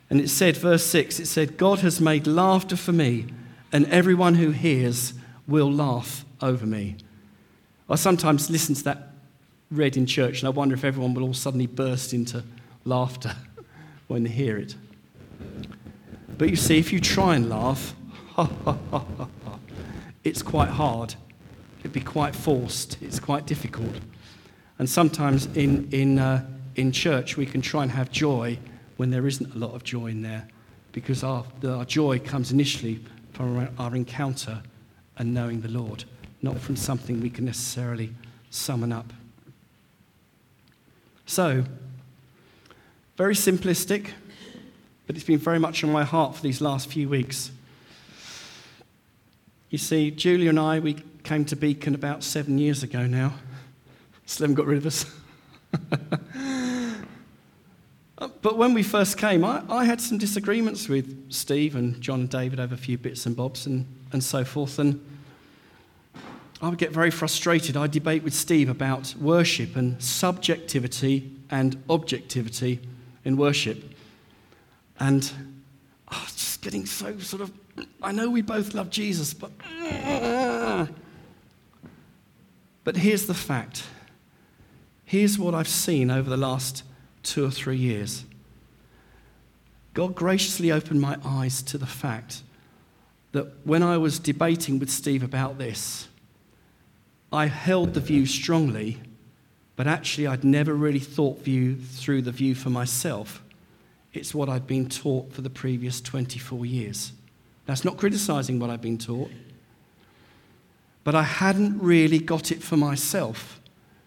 And 0.09 0.21
it 0.21 0.29
said, 0.29 0.57
verse 0.57 0.85
6, 0.85 1.19
it 1.19 1.25
said, 1.25 1.57
God 1.57 1.79
has 1.79 1.99
made 1.99 2.27
laughter 2.27 2.75
for 2.75 2.93
me, 2.93 3.27
and 3.71 3.85
everyone 3.87 4.35
who 4.35 4.51
hears 4.51 5.13
will 5.47 5.71
laugh 5.71 6.23
over 6.41 6.65
me. 6.65 6.95
I 7.89 7.95
sometimes 7.95 8.49
listen 8.49 8.75
to 8.75 8.83
that 8.85 9.13
read 9.71 9.97
in 9.97 10.05
church, 10.05 10.39
and 10.39 10.47
I 10.47 10.49
wonder 10.49 10.75
if 10.75 10.83
everyone 10.83 11.13
will 11.13 11.23
all 11.23 11.33
suddenly 11.33 11.67
burst 11.67 12.13
into 12.13 12.43
laughter 12.85 13.35
when 14.07 14.23
they 14.23 14.29
hear 14.29 14.57
it. 14.57 14.75
But 16.37 16.49
you 16.49 16.55
see, 16.55 16.77
if 16.77 16.93
you 16.93 16.99
try 16.99 17.35
and 17.35 17.49
laugh, 17.49 17.95
it's 20.23 20.41
quite 20.41 20.69
hard. 20.69 21.15
It'd 21.79 21.93
be 21.93 22.01
quite 22.01 22.35
forced. 22.35 22.97
It's 23.01 23.19
quite 23.19 23.45
difficult. 23.45 23.95
And 24.79 24.89
sometimes 24.89 25.47
in, 25.57 25.89
in, 25.91 26.19
uh, 26.19 26.45
in 26.75 26.91
church, 26.91 27.37
we 27.37 27.45
can 27.45 27.61
try 27.61 27.83
and 27.83 27.91
have 27.91 28.11
joy 28.11 28.59
when 28.97 29.09
there 29.09 29.27
isn't 29.27 29.55
a 29.55 29.57
lot 29.57 29.73
of 29.73 29.83
joy 29.83 30.07
in 30.07 30.21
there 30.21 30.47
because 30.91 31.23
our, 31.23 31.45
our 31.67 31.85
joy 31.85 32.19
comes 32.19 32.51
initially 32.51 32.99
from 33.33 33.57
our, 33.57 33.69
our 33.79 33.95
encounter 33.95 34.61
and 35.17 35.33
knowing 35.33 35.61
the 35.61 35.69
Lord, 35.69 36.05
not 36.41 36.59
from 36.59 36.75
something 36.75 37.21
we 37.21 37.29
can 37.29 37.45
necessarily 37.45 38.11
summon 38.49 38.91
up. 38.91 39.11
So, 41.25 41.65
very 43.17 43.33
simplistic, 43.33 44.11
but 45.05 45.15
it's 45.15 45.25
been 45.25 45.39
very 45.39 45.59
much 45.59 45.83
on 45.83 45.91
my 45.91 46.03
heart 46.03 46.35
for 46.35 46.41
these 46.41 46.61
last 46.61 46.89
few 46.89 47.09
weeks. 47.09 47.51
You 49.69 49.77
see, 49.77 50.11
Julia 50.11 50.49
and 50.49 50.59
I, 50.59 50.79
we 50.79 50.97
came 51.23 51.43
to 51.45 51.55
Beacon 51.55 51.93
about 51.95 52.23
seven 52.23 52.57
years 52.57 52.83
ago 52.83 53.05
now. 53.05 53.33
Haven't 54.37 54.55
got 54.55 54.65
rid 54.65 54.77
of 54.77 54.85
us. 54.85 55.05
But 58.41 58.57
when 58.57 58.73
we 58.73 58.81
first 58.81 59.17
came, 59.17 59.45
I, 59.45 59.61
I, 59.69 59.85
had 59.85 60.01
some 60.01 60.17
disagreements 60.17 60.89
with 60.89 61.31
Steve 61.31 61.75
and 61.75 62.01
John 62.01 62.21
and 62.21 62.29
David 62.29 62.59
over 62.59 62.73
a 62.73 62.77
few 62.77 62.97
bits 62.97 63.27
and 63.27 63.35
bobs 63.35 63.67
and, 63.67 63.85
and 64.11 64.23
so 64.23 64.43
forth. 64.43 64.79
And 64.79 65.05
I 66.61 66.69
would 66.69 66.79
get 66.79 66.91
very 66.91 67.11
frustrated. 67.11 67.77
I'd 67.77 67.91
debate 67.91 68.23
with 68.23 68.33
Steve 68.33 68.69
about 68.69 69.13
worship 69.19 69.75
and 69.75 70.01
subjectivity 70.01 71.31
and 71.51 71.81
objectivity 71.89 72.79
in 73.23 73.37
worship. 73.37 73.83
And 74.99 75.31
oh, 76.11 76.17
I 76.19 76.23
was 76.23 76.33
just 76.33 76.61
getting 76.61 76.85
so 76.85 77.19
sort 77.19 77.43
of, 77.43 77.51
I 78.01 78.11
know 78.11 78.29
we 78.29 78.41
both 78.41 78.73
love 78.73 78.89
Jesus, 78.89 79.33
but. 79.33 79.51
But 82.83 82.95
here's 82.95 83.25
the 83.25 83.33
fact. 83.33 83.83
Here's 85.03 85.37
what 85.37 85.53
I've 85.53 85.67
seen 85.67 86.09
over 86.09 86.29
the 86.29 86.37
last 86.37 86.83
two 87.21 87.43
or 87.43 87.51
three 87.51 87.75
years. 87.75 88.23
God 89.93 90.15
graciously 90.15 90.71
opened 90.71 91.01
my 91.01 91.17
eyes 91.25 91.61
to 91.63 91.77
the 91.77 91.85
fact 91.85 92.43
that 93.33 93.65
when 93.65 93.83
I 93.83 93.97
was 93.97 94.19
debating 94.19 94.79
with 94.79 94.89
Steve 94.89 95.21
about 95.21 95.57
this, 95.57 96.07
I 97.31 97.47
held 97.47 97.93
the 97.93 97.99
view 97.99 98.25
strongly, 98.25 98.99
but 99.75 99.87
actually 99.87 100.27
I'd 100.27 100.43
never 100.43 100.73
really 100.73 100.99
thought 100.99 101.39
view 101.39 101.75
through 101.75 102.21
the 102.23 102.31
view 102.31 102.55
for 102.55 102.69
myself. 102.69 103.43
It's 104.13 104.33
what 104.33 104.49
I'd 104.49 104.65
been 104.65 104.89
taught 104.89 105.33
for 105.33 105.41
the 105.41 105.49
previous 105.49 106.01
24 106.01 106.65
years. 106.65 107.11
That's 107.65 107.83
not 107.83 107.97
criticizing 107.97 108.59
what 108.59 108.69
I've 108.69 108.81
been 108.81 108.97
taught, 108.97 109.29
but 111.03 111.15
I 111.15 111.23
hadn't 111.23 111.79
really 111.79 112.19
got 112.19 112.51
it 112.51 112.63
for 112.63 112.77
myself. 112.77 113.59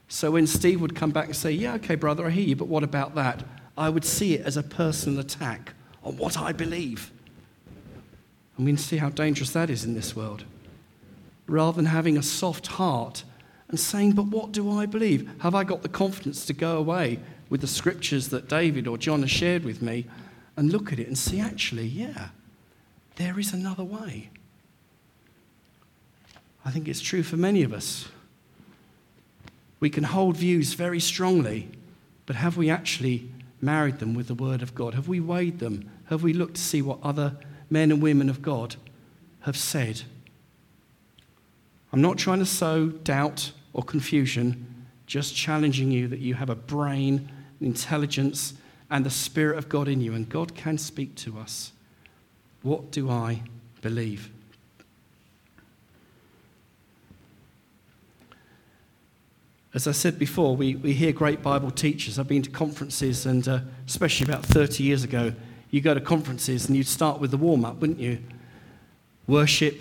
So 0.08 0.32
when 0.32 0.46
Steve 0.46 0.80
would 0.80 0.96
come 0.96 1.10
back 1.10 1.26
and 1.26 1.36
say, 1.36 1.52
Yeah, 1.52 1.74
okay, 1.74 1.94
brother, 1.94 2.26
I 2.26 2.30
hear 2.30 2.44
you, 2.44 2.56
but 2.56 2.68
what 2.68 2.82
about 2.82 3.14
that? 3.14 3.44
I 3.76 3.88
would 3.88 4.04
see 4.04 4.34
it 4.34 4.44
as 4.44 4.56
a 4.56 4.62
personal 4.62 5.20
attack 5.20 5.74
on 6.02 6.16
what 6.16 6.38
I 6.38 6.52
believe. 6.52 7.12
And 8.56 8.66
we 8.66 8.72
can 8.72 8.78
see 8.78 8.96
how 8.96 9.10
dangerous 9.10 9.52
that 9.52 9.70
is 9.70 9.84
in 9.84 9.94
this 9.94 10.16
world. 10.16 10.44
Rather 11.50 11.76
than 11.76 11.86
having 11.86 12.16
a 12.16 12.22
soft 12.22 12.68
heart 12.68 13.24
and 13.68 13.78
saying, 13.78 14.12
But 14.12 14.26
what 14.26 14.52
do 14.52 14.70
I 14.70 14.86
believe? 14.86 15.28
Have 15.40 15.54
I 15.54 15.64
got 15.64 15.82
the 15.82 15.88
confidence 15.88 16.46
to 16.46 16.52
go 16.52 16.78
away 16.78 17.18
with 17.48 17.60
the 17.60 17.66
scriptures 17.66 18.28
that 18.28 18.48
David 18.48 18.86
or 18.86 18.96
John 18.96 19.22
has 19.22 19.32
shared 19.32 19.64
with 19.64 19.82
me 19.82 20.06
and 20.56 20.70
look 20.70 20.92
at 20.92 21.00
it 21.00 21.08
and 21.08 21.18
see, 21.18 21.40
actually, 21.40 21.86
yeah, 21.86 22.28
there 23.16 23.38
is 23.38 23.52
another 23.52 23.82
way? 23.82 24.30
I 26.64 26.70
think 26.70 26.86
it's 26.86 27.00
true 27.00 27.24
for 27.24 27.36
many 27.36 27.64
of 27.64 27.72
us. 27.72 28.08
We 29.80 29.90
can 29.90 30.04
hold 30.04 30.36
views 30.36 30.74
very 30.74 31.00
strongly, 31.00 31.68
but 32.26 32.36
have 32.36 32.56
we 32.56 32.70
actually 32.70 33.28
married 33.60 33.98
them 33.98 34.14
with 34.14 34.28
the 34.28 34.34
Word 34.34 34.62
of 34.62 34.74
God? 34.74 34.94
Have 34.94 35.08
we 35.08 35.18
weighed 35.18 35.58
them? 35.58 35.90
Have 36.04 36.22
we 36.22 36.32
looked 36.32 36.54
to 36.54 36.60
see 36.60 36.80
what 36.80 36.98
other 37.02 37.36
men 37.70 37.90
and 37.90 38.00
women 38.00 38.28
of 38.28 38.40
God 38.40 38.76
have 39.40 39.56
said? 39.56 40.02
I'm 41.92 42.00
not 42.00 42.18
trying 42.18 42.38
to 42.38 42.46
sow 42.46 42.88
doubt 42.88 43.52
or 43.72 43.82
confusion, 43.82 44.86
just 45.06 45.34
challenging 45.34 45.90
you 45.90 46.08
that 46.08 46.20
you 46.20 46.34
have 46.34 46.50
a 46.50 46.54
brain, 46.54 47.30
intelligence, 47.60 48.54
and 48.90 49.04
the 49.04 49.10
Spirit 49.10 49.58
of 49.58 49.68
God 49.68 49.88
in 49.88 50.00
you, 50.00 50.14
and 50.14 50.28
God 50.28 50.54
can 50.54 50.78
speak 50.78 51.14
to 51.16 51.38
us. 51.38 51.72
What 52.62 52.90
do 52.90 53.10
I 53.10 53.42
believe? 53.80 54.30
As 59.72 59.86
I 59.86 59.92
said 59.92 60.18
before, 60.18 60.56
we, 60.56 60.74
we 60.74 60.92
hear 60.92 61.12
great 61.12 61.42
Bible 61.42 61.70
teachers. 61.70 62.18
I've 62.18 62.26
been 62.26 62.42
to 62.42 62.50
conferences, 62.50 63.24
and 63.24 63.46
uh, 63.46 63.60
especially 63.86 64.24
about 64.24 64.44
30 64.44 64.82
years 64.82 65.04
ago, 65.04 65.32
you 65.70 65.80
go 65.80 65.94
to 65.94 66.00
conferences 66.00 66.66
and 66.66 66.76
you'd 66.76 66.88
start 66.88 67.20
with 67.20 67.30
the 67.30 67.36
warm 67.36 67.64
up, 67.64 67.76
wouldn't 67.76 68.00
you? 68.00 68.18
Worship, 69.28 69.80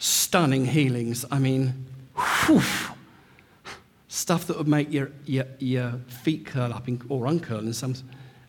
stunning 0.00 0.64
healings. 0.64 1.24
I 1.30 1.38
mean, 1.38 1.86
whew, 2.16 2.62
stuff 4.08 4.46
that 4.46 4.58
would 4.58 4.66
make 4.66 4.92
your, 4.92 5.12
your, 5.26 5.44
your 5.58 5.92
feet 6.08 6.46
curl 6.46 6.72
up 6.72 6.88
in, 6.88 7.00
or 7.08 7.26
uncurl 7.26 7.60
in 7.60 7.72
some 7.72 7.94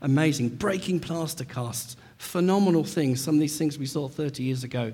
amazing. 0.01 0.49
Breaking 0.49 0.99
plaster 0.99 1.43
casts, 1.45 1.97
phenomenal 2.17 2.83
things. 2.83 3.21
Some 3.23 3.35
of 3.35 3.41
these 3.41 3.57
things 3.57 3.77
we 3.77 3.85
saw 3.85 4.07
30 4.07 4.41
years 4.41 4.63
ago. 4.63 4.93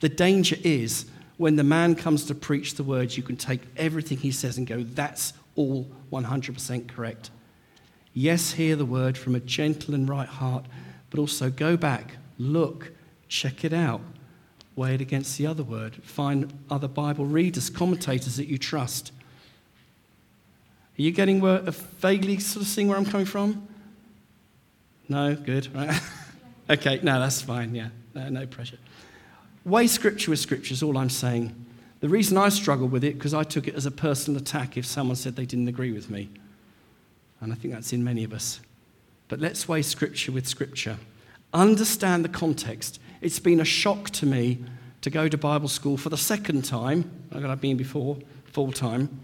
The 0.00 0.08
danger 0.08 0.56
is 0.62 1.06
when 1.38 1.56
the 1.56 1.64
man 1.64 1.96
comes 1.96 2.24
to 2.26 2.34
preach 2.34 2.74
the 2.74 2.84
words, 2.84 3.16
you 3.16 3.22
can 3.22 3.36
take 3.36 3.62
everything 3.76 4.18
he 4.18 4.30
says 4.30 4.56
and 4.56 4.66
go, 4.66 4.82
that's 4.82 5.32
all 5.56 5.90
100% 6.12 6.88
correct. 6.88 7.30
Yes, 8.14 8.52
hear 8.52 8.76
the 8.76 8.86
word 8.86 9.18
from 9.18 9.34
a 9.34 9.40
gentle 9.40 9.94
and 9.94 10.08
right 10.08 10.28
heart, 10.28 10.64
but 11.10 11.18
also 11.18 11.50
go 11.50 11.76
back, 11.76 12.16
look, 12.38 12.92
check 13.28 13.64
it 13.64 13.72
out, 13.72 14.00
weigh 14.76 14.94
it 14.94 15.00
against 15.00 15.38
the 15.38 15.46
other 15.46 15.64
word, 15.64 15.96
find 16.04 16.52
other 16.70 16.86
Bible 16.86 17.24
readers, 17.24 17.70
commentators 17.70 18.36
that 18.36 18.46
you 18.46 18.58
trust. 18.58 19.10
Are 20.98 21.02
you 21.02 21.10
getting 21.10 21.40
where, 21.40 21.58
vaguely 21.60 22.38
sort 22.38 22.62
of 22.62 22.68
seeing 22.68 22.88
where 22.88 22.96
I'm 22.96 23.06
coming 23.06 23.26
from? 23.26 23.66
No? 25.08 25.34
Good. 25.34 25.74
Right. 25.74 26.00
okay, 26.70 27.00
no, 27.02 27.18
that's 27.18 27.40
fine, 27.40 27.74
yeah. 27.74 27.88
No, 28.14 28.28
no 28.28 28.46
pressure. 28.46 28.78
Weigh 29.64 29.86
scripture 29.86 30.30
with 30.30 30.40
scripture 30.40 30.72
is 30.72 30.82
all 30.82 30.96
I'm 30.96 31.10
saying. 31.10 31.54
The 32.00 32.08
reason 32.08 32.36
I 32.36 32.50
struggle 32.50 32.86
with 32.86 33.02
it, 33.02 33.14
because 33.14 33.34
I 33.34 33.42
took 33.42 33.66
it 33.66 33.74
as 33.74 33.86
a 33.86 33.90
personal 33.90 34.40
attack 34.40 34.76
if 34.76 34.84
someone 34.84 35.16
said 35.16 35.36
they 35.36 35.46
didn't 35.46 35.68
agree 35.68 35.92
with 35.92 36.10
me. 36.10 36.28
And 37.40 37.52
I 37.52 37.56
think 37.56 37.72
that's 37.72 37.92
in 37.92 38.04
many 38.04 38.24
of 38.24 38.32
us. 38.32 38.60
But 39.28 39.40
let's 39.40 39.66
weigh 39.66 39.82
scripture 39.82 40.32
with 40.32 40.46
scripture. 40.46 40.98
Understand 41.52 42.24
the 42.24 42.28
context. 42.28 43.00
It's 43.20 43.38
been 43.38 43.60
a 43.60 43.64
shock 43.64 44.10
to 44.10 44.26
me 44.26 44.64
to 45.02 45.10
go 45.10 45.28
to 45.28 45.38
Bible 45.38 45.68
school 45.68 45.96
for 45.96 46.08
the 46.08 46.16
second 46.16 46.64
time, 46.64 47.10
I've 47.32 47.60
been 47.60 47.76
before, 47.76 48.18
full 48.44 48.72
time, 48.72 49.20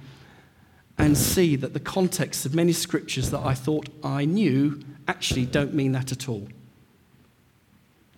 and 0.98 1.16
see 1.16 1.56
that 1.56 1.72
the 1.72 1.80
context 1.80 2.46
of 2.46 2.54
many 2.54 2.72
scriptures 2.72 3.30
that 3.30 3.40
I 3.40 3.54
thought 3.54 3.88
I 4.04 4.24
knew 4.24 4.80
actually 5.08 5.46
don't 5.46 5.74
mean 5.74 5.92
that 5.92 6.12
at 6.12 6.28
all. 6.28 6.46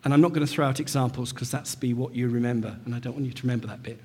And 0.04 0.12
I'm 0.12 0.20
not 0.20 0.32
going 0.34 0.46
to 0.46 0.52
throw 0.52 0.66
out 0.66 0.80
examples 0.80 1.32
because 1.32 1.50
that's 1.50 1.74
be 1.74 1.94
what 1.94 2.14
you 2.14 2.28
remember, 2.28 2.76
and 2.84 2.94
I 2.94 2.98
don't 2.98 3.14
want 3.14 3.24
you 3.24 3.32
to 3.32 3.42
remember 3.42 3.66
that 3.68 3.82
bit. 3.82 3.98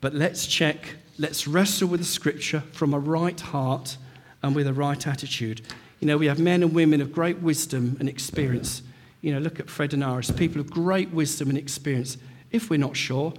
But 0.00 0.14
let's 0.14 0.46
check, 0.46 0.94
let's 1.18 1.48
wrestle 1.48 1.88
with 1.88 2.00
the 2.00 2.06
scripture 2.06 2.60
from 2.72 2.94
a 2.94 3.00
right 3.00 3.40
heart 3.40 3.96
and 4.42 4.54
with 4.54 4.68
a 4.68 4.72
right 4.72 5.04
attitude. 5.06 5.62
You 5.98 6.06
know, 6.06 6.16
we 6.16 6.26
have 6.26 6.38
men 6.38 6.62
and 6.62 6.72
women 6.72 7.00
of 7.00 7.12
great 7.12 7.40
wisdom 7.40 7.96
and 7.98 8.08
experience. 8.08 8.82
You 9.20 9.32
know, 9.32 9.38
look 9.40 9.58
at 9.58 9.68
Fred 9.68 9.94
and 9.94 10.04
Iris, 10.04 10.30
people 10.30 10.60
of 10.60 10.70
great 10.70 11.10
wisdom 11.10 11.48
and 11.48 11.58
experience. 11.58 12.16
If 12.50 12.70
we're 12.70 12.78
not 12.78 12.96
sure, 12.96 13.34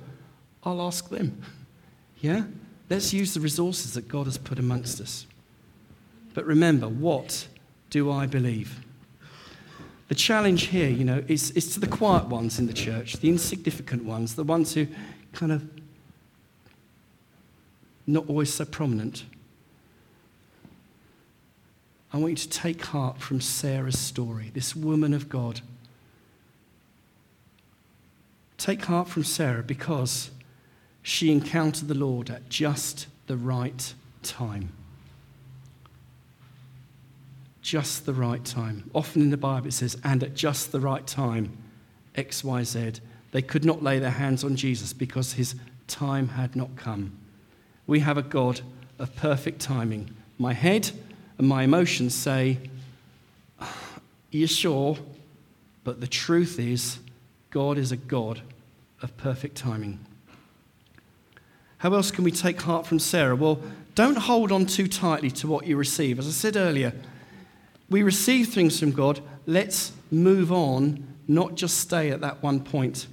I'll 0.64 0.82
ask 0.82 1.10
them. 1.10 1.42
Yeah? 2.20 2.44
Let's 2.90 3.14
use 3.14 3.34
the 3.34 3.40
resources 3.40 3.94
that 3.94 4.08
God 4.08 4.26
has 4.26 4.38
put 4.38 4.60
amongst 4.60 5.00
us. 5.00 5.26
But 6.34 6.46
remember, 6.46 6.88
what 6.88 7.48
do 7.90 8.12
I 8.12 8.26
believe? 8.26 8.80
The 10.10 10.16
challenge 10.16 10.64
here, 10.68 10.90
you 10.90 11.06
know, 11.06 11.24
is, 11.28 11.52
is 11.52 11.74
to 11.76 11.80
the 11.80 11.88
quiet 11.88 12.26
ones 12.26 12.60
in 12.60 12.66
the 12.66 12.74
church, 12.74 13.18
the 13.18 13.30
insignificant 13.30 14.04
ones, 14.04 14.36
the 14.36 14.44
ones 14.44 14.74
who 14.74 14.88
kind 15.34 15.52
of 15.52 15.70
not 18.08 18.28
always 18.28 18.52
so 18.52 18.66
prominent. 18.66 19.24
I 22.12 22.18
want 22.18 22.32
you 22.32 22.36
to 22.38 22.50
take 22.50 22.84
heart 22.86 23.20
from 23.20 23.40
Sarah's 23.40 24.00
story, 24.00 24.52
this 24.54 24.76
woman 24.76 25.14
of 25.14 25.30
God. 25.30 25.62
Take 28.58 28.86
heart 28.86 29.08
from 29.08 29.24
Sarah 29.24 29.64
because 29.64 30.32
she 31.02 31.32
encountered 31.32 31.88
the 31.88 31.94
Lord 31.94 32.30
at 32.30 32.50
just 32.50 33.08
the 33.28 33.38
right 33.38 33.94
time 34.24 34.74
just 37.70 38.08
the 38.08 38.14
right 38.14 38.44
time. 38.44 38.90
Often 38.96 39.22
in 39.24 39.30
the 39.30 39.38
Bible 39.38 39.68
it 39.68 39.74
says, 39.74 39.96
and 40.04 40.24
at 40.24 40.34
just 40.34 40.72
the 40.72 40.80
right 40.80 41.06
time, 41.06 41.56
X, 42.16 42.44
Y, 42.44 42.64
Z. 42.64 42.94
They 43.32 43.44
could 43.44 43.64
not 43.64 43.84
lay 43.84 44.00
their 44.00 44.10
hands 44.10 44.44
on 44.44 44.56
Jesus 44.56 44.92
because 44.92 45.34
his 45.34 45.54
time 45.88 46.30
had 46.30 46.56
not 46.56 46.76
come. 46.76 47.12
We 47.86 48.00
have 48.00 48.18
a 48.18 48.24
God 48.24 48.62
of 48.98 49.16
perfect 49.16 49.62
timing. 49.62 50.10
My 50.40 50.54
head 50.54 50.92
and 51.40 51.48
my 51.48 51.64
emotions 51.64 52.14
say, 52.14 52.60
You're 54.30 54.48
sure? 54.48 54.98
But 55.84 56.02
the 56.02 56.08
truth 56.08 56.60
is, 56.60 57.00
God 57.50 57.80
is 57.80 57.92
a 57.92 57.98
God 57.98 58.42
of 59.02 59.16
perfect 59.18 59.56
timing. 59.56 60.00
How 61.80 61.94
else 61.94 62.12
can 62.12 62.26
we 62.26 62.32
take 62.32 62.62
heart 62.62 62.86
from 62.86 63.00
Sarah? 63.00 63.38
Well, 63.38 63.62
don't 63.96 64.18
hold 64.18 64.52
on 64.52 64.66
too 64.66 64.88
tightly 64.88 65.32
to 65.32 65.48
what 65.48 65.66
you 65.66 65.78
receive. 65.78 66.20
As 66.20 66.28
I 66.28 66.32
said 66.32 66.58
earlier, 66.58 66.94
we 67.90 68.04
receive 68.04 68.50
things 68.50 68.78
from 68.78 68.92
God, 68.92 69.22
let's 69.48 69.94
move 70.12 70.52
on, 70.52 71.08
not 71.28 71.56
just 71.56 71.80
stay 71.80 72.12
at 72.12 72.20
that 72.20 72.44
one 72.44 72.60
point. 72.60 73.08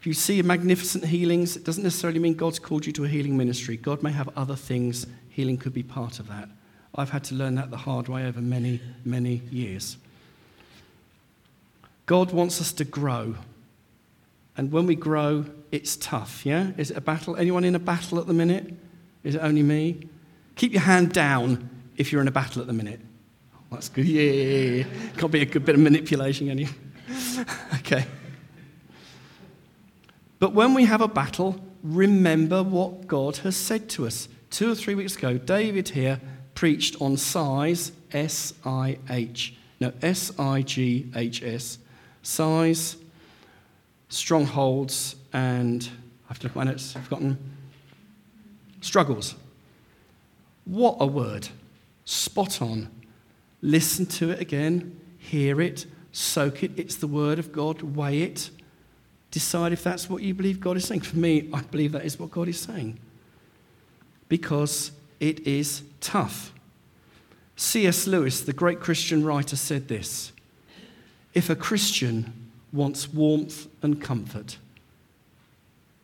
If 0.00 0.08
you 0.08 0.12
see 0.12 0.42
magnificent 0.42 1.04
healings, 1.04 1.56
it 1.56 1.64
doesn't 1.64 1.84
necessarily 1.84 2.18
mean 2.18 2.34
God's 2.34 2.58
called 2.58 2.84
you 2.84 2.92
to 2.94 3.04
a 3.04 3.08
healing 3.08 3.36
ministry. 3.36 3.76
God 3.76 4.02
may 4.02 4.10
have 4.10 4.28
other 4.36 4.56
things, 4.56 5.06
healing 5.30 5.56
could 5.56 5.72
be 5.72 5.84
part 5.84 6.18
of 6.18 6.26
that. 6.28 6.48
I've 6.96 7.10
had 7.10 7.24
to 7.24 7.34
learn 7.34 7.56
that 7.56 7.70
the 7.70 7.76
hard 7.76 8.08
way 8.08 8.26
over 8.26 8.40
many, 8.40 8.80
many 9.04 9.42
years. 9.50 9.98
God 12.06 12.32
wants 12.32 12.60
us 12.60 12.72
to 12.74 12.84
grow. 12.84 13.36
And 14.56 14.72
when 14.72 14.86
we 14.86 14.94
grow, 14.94 15.44
it's 15.70 15.96
tough, 15.96 16.46
yeah? 16.46 16.70
Is 16.78 16.90
it 16.90 16.96
a 16.96 17.00
battle? 17.00 17.36
Anyone 17.36 17.64
in 17.64 17.74
a 17.74 17.78
battle 17.80 18.18
at 18.18 18.26
the 18.26 18.32
minute? 18.32 18.72
Is 19.22 19.34
it 19.34 19.40
only 19.40 19.62
me? 19.62 20.08
Keep 20.54 20.72
your 20.72 20.82
hand 20.82 21.12
down 21.12 21.68
if 21.96 22.12
you're 22.12 22.22
in 22.22 22.28
a 22.28 22.32
battle 22.32 22.62
at 22.62 22.66
the 22.66 22.72
minute. 22.72 23.00
Oh, 23.54 23.58
that's 23.72 23.88
good. 23.88 24.06
Yeah, 24.06 24.22
yeah, 24.22 24.70
yeah. 24.76 24.84
Can't 25.18 25.32
be 25.32 25.42
a 25.42 25.46
good 25.46 25.64
bit 25.64 25.74
of 25.74 25.80
manipulation, 25.80 26.48
can 26.48 26.58
you? 26.58 26.68
okay. 27.74 28.06
But 30.38 30.52
when 30.52 30.72
we 30.72 30.84
have 30.84 31.00
a 31.00 31.08
battle, 31.08 31.60
remember 31.82 32.62
what 32.62 33.06
God 33.06 33.38
has 33.38 33.56
said 33.56 33.88
to 33.90 34.06
us. 34.06 34.28
Two 34.50 34.70
or 34.70 34.74
three 34.74 34.94
weeks 34.94 35.16
ago, 35.16 35.36
David 35.36 35.90
here 35.90 36.20
preached 36.56 37.00
on 37.00 37.16
sighs, 37.16 37.92
S 38.10 38.52
I 38.64 38.98
H. 39.08 39.54
No, 39.78 39.92
S 40.02 40.36
I 40.38 40.62
G 40.62 41.08
H 41.14 41.44
S. 41.44 41.78
sighs, 42.22 42.96
strongholds, 44.08 45.14
and 45.32 45.88
I 46.24 46.28
have 46.28 46.40
to 46.40 46.46
look 46.46 46.52
at 46.52 46.56
my 46.56 46.64
notes, 46.64 46.96
I've 46.96 47.04
forgotten. 47.04 47.38
Struggles. 48.80 49.36
What 50.64 50.96
a 50.98 51.06
word. 51.06 51.48
Spot 52.04 52.60
on. 52.60 52.90
Listen 53.62 54.06
to 54.06 54.30
it 54.30 54.40
again, 54.40 55.00
hear 55.18 55.60
it, 55.60 55.86
soak 56.12 56.62
it. 56.62 56.72
It's 56.76 56.96
the 56.96 57.06
word 57.06 57.38
of 57.38 57.52
God. 57.52 57.82
Weigh 57.82 58.22
it. 58.22 58.50
Decide 59.30 59.72
if 59.72 59.84
that's 59.84 60.08
what 60.08 60.22
you 60.22 60.34
believe 60.34 60.60
God 60.60 60.76
is 60.76 60.86
saying. 60.86 61.02
For 61.02 61.16
me, 61.16 61.48
I 61.52 61.60
believe 61.62 61.92
that 61.92 62.04
is 62.04 62.18
what 62.18 62.30
God 62.30 62.48
is 62.48 62.60
saying. 62.60 62.98
Because 64.28 64.92
it 65.20 65.46
is 65.46 65.82
tough. 66.00 66.52
C.S. 67.56 68.06
Lewis, 68.06 68.42
the 68.42 68.52
great 68.52 68.80
Christian 68.80 69.24
writer, 69.24 69.56
said 69.56 69.88
this 69.88 70.32
If 71.34 71.48
a 71.50 71.56
Christian 71.56 72.50
wants 72.72 73.12
warmth 73.12 73.66
and 73.82 74.00
comfort, 74.00 74.58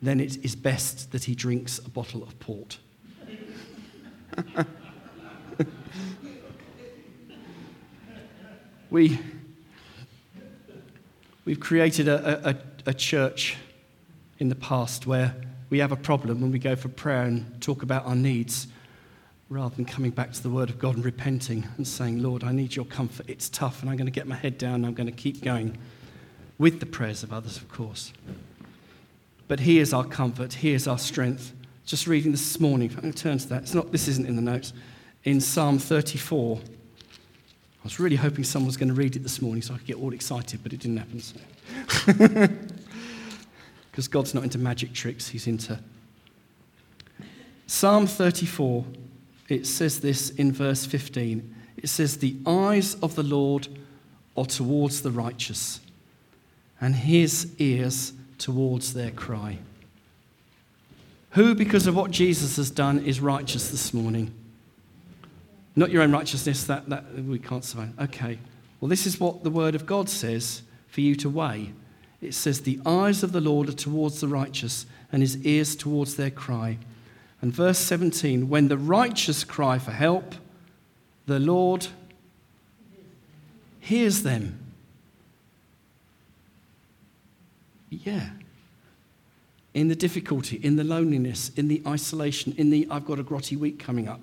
then 0.01 0.19
it 0.19 0.45
is 0.45 0.57
best 0.57 1.13
that 1.13 1.25
he 1.25 1.35
drinks 1.35 1.79
a 1.79 1.89
bottle 1.89 2.23
of 2.23 2.39
port. 2.41 2.79
we, 8.91 9.19
we've 11.45 11.61
created 11.61 12.09
a, 12.09 12.49
a, 12.49 12.57
a 12.87 12.95
church 12.95 13.57
in 14.39 14.49
the 14.49 14.55
past 14.55 15.07
where 15.07 15.37
we 15.71 15.79
have 15.79 15.93
a 15.93 15.97
problem 15.97 16.43
and 16.43 16.53
we 16.53 16.59
go 16.59 16.75
for 16.75 16.89
prayer 16.89 17.23
and 17.25 17.63
talk 17.63 17.83
about 17.83 18.07
our 18.07 18.17
needs 18.17 18.67
rather 19.53 19.75
than 19.75 19.85
coming 19.85 20.11
back 20.11 20.33
to 20.33 20.43
the 20.43 20.49
Word 20.49 20.71
of 20.71 20.79
God 20.79 20.97
and 20.97 21.05
repenting 21.05 21.69
and 21.77 21.87
saying, 21.87 22.23
Lord, 22.23 22.43
I 22.43 22.53
need 22.53 22.75
your 22.75 22.87
comfort. 22.87 23.29
It's 23.29 23.51
tough, 23.51 23.83
and 23.83 23.91
I'm 23.91 23.97
going 23.97 24.07
to 24.07 24.13
get 24.13 24.27
my 24.27 24.35
head 24.35 24.57
down 24.57 24.77
and 24.77 24.87
I'm 24.87 24.95
going 24.95 25.09
to 25.09 25.13
keep 25.13 25.43
going 25.43 25.77
with 26.59 26.81
the 26.81 26.87
prayers 26.87 27.23
of 27.23 27.33
others, 27.33 27.59
of 27.59 27.69
course. 27.69 28.13
But 29.49 29.61
He 29.61 29.79
is 29.79 29.93
our 29.93 30.05
comfort, 30.05 30.55
He 30.55 30.73
is 30.73 30.89
our 30.89 30.99
strength. 30.99 31.53
Just 31.85 32.07
reading 32.07 32.31
this 32.31 32.61
morning, 32.61 32.91
I'm 32.95 33.01
going 33.01 33.13
to 33.13 33.23
turn 33.23 33.39
to 33.39 33.49
that. 33.51 33.63
It's 33.63 33.75
not, 33.75 33.93
this 33.93 34.09
isn't 34.09 34.27
in 34.27 34.37
the 34.37 34.43
notes. 34.43 34.73
In 35.25 35.41
Psalm 35.41 35.79
34, 35.79 36.59
I 36.59 36.63
was 37.85 38.01
really 38.01 38.17
hoping 38.17 38.45
someone 38.45 38.69
was 38.69 38.77
going 38.77 38.89
to 38.89 38.95
read 38.95 39.17
it 39.17 39.23
this 39.23 39.43
morning 39.43 39.61
so 39.61 39.75
I 39.75 39.79
could 39.79 39.87
get 39.87 39.97
all 39.97 40.15
excited, 40.15 40.63
but 40.63 40.73
it 40.73 40.81
didn't 40.81 40.97
happen. 40.97 41.21
Because 43.91 44.09
God's 44.09 44.33
not 44.33 44.45
into 44.45 44.59
magic 44.59 44.95
tricks, 44.95 45.29
He's 45.29 45.47
into. 45.47 45.79
Psalm 47.67 48.07
34 48.07 48.85
it 49.49 49.67
says 49.67 50.01
this 50.01 50.31
in 50.31 50.53
verse 50.53 50.87
15. 50.87 51.55
It 51.77 51.89
says, 51.89 52.19
The 52.19 52.37
eyes 52.47 52.95
of 52.97 53.15
the 53.15 53.23
Lord 53.23 53.69
are 54.37 54.47
towards 54.47 55.03
the 55.03 55.11
righteous, 55.11 55.81
and 56.81 56.95
his 56.95 57.55
ears 57.59 58.13
towards 58.39 58.95
their 58.95 59.11
cry. 59.11 59.59
Who, 61.31 61.55
because 61.55 61.87
of 61.87 61.97
what 61.97 62.11
Jesus 62.11 62.57
has 62.57 62.71
done, 62.71 63.05
is 63.05 63.21
righteous 63.21 63.71
this 63.71 63.95
morning? 63.95 64.35
Not 65.75 65.91
your 65.91 66.03
own 66.03 66.13
righteousness, 66.13 66.65
that, 66.65 66.89
that 66.91 67.15
we 67.15 67.39
can't 67.39 67.65
survive. 67.65 67.99
Okay. 67.99 68.39
Well, 68.81 68.89
this 68.89 69.07
is 69.07 69.19
what 69.19 69.43
the 69.43 69.51
word 69.51 69.75
of 69.75 69.87
God 69.87 70.09
says 70.09 70.63
for 70.89 71.01
you 71.01 71.15
to 71.17 71.31
weigh. 71.31 71.73
It 72.21 72.35
says, 72.35 72.61
The 72.61 72.81
eyes 72.85 73.23
of 73.23 73.33
the 73.33 73.41
Lord 73.41 73.69
are 73.69 73.73
towards 73.73 74.21
the 74.21 74.29
righteous, 74.29 74.87
and 75.11 75.23
his 75.23 75.45
ears 75.47 75.75
towards 75.75 76.17
their 76.17 76.31
cry. 76.31 76.79
And 77.43 77.53
verse 77.53 77.79
17 77.79 78.49
when 78.49 78.69
the 78.69 78.79
righteous 78.79 79.45
cry 79.45 79.79
for 79.79 79.91
help, 79.91 80.37
the 81.27 81.41
Lord 81.41 81.89
hears 83.81 84.23
them. 84.23 84.59
Yeah. 87.91 88.31
In 89.75 89.89
the 89.89 89.97
difficulty, 89.97 90.57
in 90.57 90.77
the 90.77 90.85
loneliness, 90.85 91.51
in 91.57 91.69
the 91.69 91.83
isolation, 91.87 92.55
in 92.57 92.71
the 92.71 92.87
I've 92.91 93.05
got 93.05 93.19
a 93.19 93.25
grotty 93.25 93.57
week 93.57 93.79
coming 93.79 94.09
up. 94.09 94.21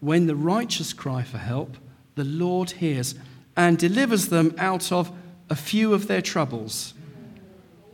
When 0.00 0.26
the 0.26 0.36
righteous 0.36 0.92
cry 0.92 1.22
for 1.22 1.38
help, 1.38 1.76
the 2.14 2.24
Lord 2.24 2.72
hears 2.72 3.14
and 3.56 3.78
delivers 3.78 4.28
them 4.28 4.54
out 4.58 4.92
of 4.92 5.10
a 5.48 5.56
few 5.56 5.94
of 5.94 6.08
their 6.08 6.22
troubles. 6.22 6.94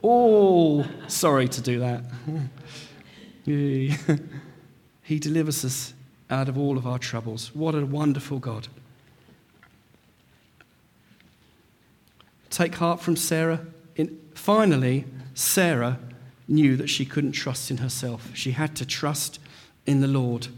All, 0.02 0.84
sorry 1.06 1.48
to 1.48 1.60
do 1.60 1.78
that. 1.78 2.04
he 3.46 5.18
delivers 5.18 5.64
us 5.64 5.94
out 6.30 6.48
of 6.48 6.57
all 6.57 6.78
of 6.78 6.87
our 6.87 6.98
troubles. 6.98 7.54
What 7.54 7.74
a 7.74 7.85
wonderful 7.85 8.38
God. 8.38 8.68
Take 12.50 12.76
heart 12.76 13.00
from 13.00 13.16
Sarah. 13.16 13.66
In, 13.96 14.18
finally, 14.35 15.04
Sarah 15.35 15.98
knew 16.48 16.76
that 16.76 16.88
she 16.88 17.04
couldn't 17.04 17.33
trust 17.33 17.70
in 17.70 17.78
herself. 17.78 18.30
She 18.35 18.52
had 18.52 18.76
to 18.76 18.87
trust 18.87 19.40
in 19.87 20.00
the 20.00 20.07
Lord 20.07 20.48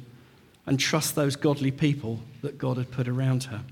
and 0.66 0.78
trust 0.78 1.14
those 1.14 1.36
godly 1.36 1.70
people 1.70 2.20
that 2.42 2.58
God 2.58 2.76
had 2.76 2.90
put 2.90 3.08
around 3.08 3.44
her. 3.44 3.62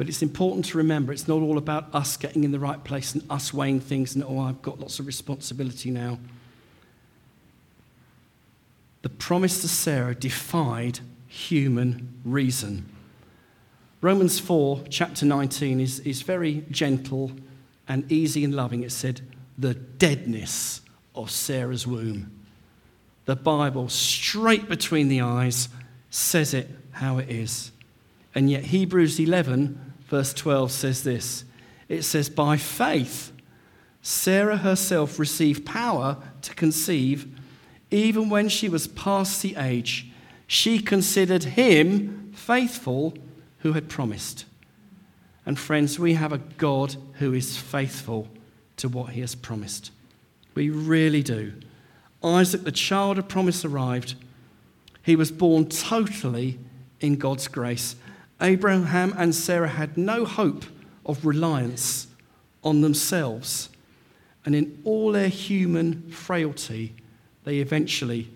But 0.00 0.08
it's 0.08 0.22
important 0.22 0.64
to 0.64 0.78
remember 0.78 1.12
it's 1.12 1.28
not 1.28 1.42
all 1.42 1.58
about 1.58 1.94
us 1.94 2.16
getting 2.16 2.42
in 2.42 2.52
the 2.52 2.58
right 2.58 2.82
place 2.82 3.12
and 3.12 3.22
us 3.28 3.52
weighing 3.52 3.80
things 3.80 4.14
and, 4.14 4.24
oh, 4.24 4.38
I've 4.38 4.62
got 4.62 4.80
lots 4.80 4.98
of 4.98 5.06
responsibility 5.06 5.90
now. 5.90 6.18
The 9.02 9.10
promise 9.10 9.60
to 9.60 9.68
Sarah 9.68 10.14
defied 10.14 11.00
human 11.26 12.14
reason. 12.24 12.86
Romans 14.00 14.38
4, 14.38 14.84
chapter 14.88 15.26
19, 15.26 15.80
is, 15.80 16.00
is 16.00 16.22
very 16.22 16.64
gentle 16.70 17.32
and 17.86 18.10
easy 18.10 18.42
and 18.42 18.54
loving. 18.54 18.82
It 18.82 18.92
said, 18.92 19.20
the 19.58 19.74
deadness 19.74 20.80
of 21.14 21.30
Sarah's 21.30 21.86
womb. 21.86 22.32
The 23.26 23.36
Bible, 23.36 23.90
straight 23.90 24.66
between 24.66 25.08
the 25.08 25.20
eyes, 25.20 25.68
says 26.08 26.54
it 26.54 26.70
how 26.92 27.18
it 27.18 27.28
is. 27.28 27.70
And 28.34 28.48
yet, 28.50 28.64
Hebrews 28.64 29.20
11 29.20 29.88
verse 30.10 30.34
12 30.34 30.70
says 30.70 31.04
this 31.04 31.44
it 31.88 32.02
says, 32.02 32.30
By 32.30 32.56
faith, 32.56 33.32
Sarah 34.00 34.58
herself 34.58 35.18
received 35.18 35.66
power 35.66 36.16
to 36.42 36.54
conceive, 36.54 37.26
even 37.90 38.30
when 38.30 38.48
she 38.48 38.68
was 38.68 38.86
past 38.86 39.42
the 39.42 39.56
age. 39.56 40.06
She 40.46 40.78
considered 40.78 41.44
him 41.44 42.32
faithful 42.34 43.14
who 43.58 43.72
had 43.72 43.88
promised. 43.88 44.44
And 45.44 45.58
friends, 45.58 45.98
we 45.98 46.14
have 46.14 46.32
a 46.32 46.38
God 46.38 46.96
who 47.14 47.34
is 47.34 47.56
faithful 47.56 48.28
to 48.76 48.88
what 48.88 49.10
he 49.10 49.20
has 49.20 49.34
promised. 49.34 49.90
We 50.54 50.70
really 50.70 51.22
do. 51.22 51.54
Isaac, 52.22 52.62
the 52.62 52.72
child 52.72 53.18
of 53.18 53.26
promise, 53.28 53.64
arrived. 53.64 54.14
He 55.02 55.16
was 55.16 55.32
born 55.32 55.68
totally 55.68 56.58
in 57.00 57.16
God's 57.16 57.48
grace. 57.48 57.96
Abraham 58.40 59.14
and 59.16 59.34
Sarah 59.34 59.68
had 59.68 59.96
no 59.96 60.24
hope 60.24 60.64
of 61.04 61.24
reliance 61.24 62.06
on 62.62 62.80
themselves. 62.80 63.68
And 64.44 64.54
in 64.54 64.80
all 64.84 65.12
their 65.12 65.28
human 65.28 66.10
frailty, 66.10 66.94
they 67.44 67.58
eventually 67.58 68.30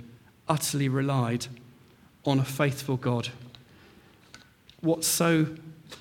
utterly 0.48 0.88
relied 0.88 1.46
on 2.24 2.38
a 2.38 2.44
faithful 2.44 2.96
God. 2.96 3.28
What's 4.80 5.06
so 5.06 5.46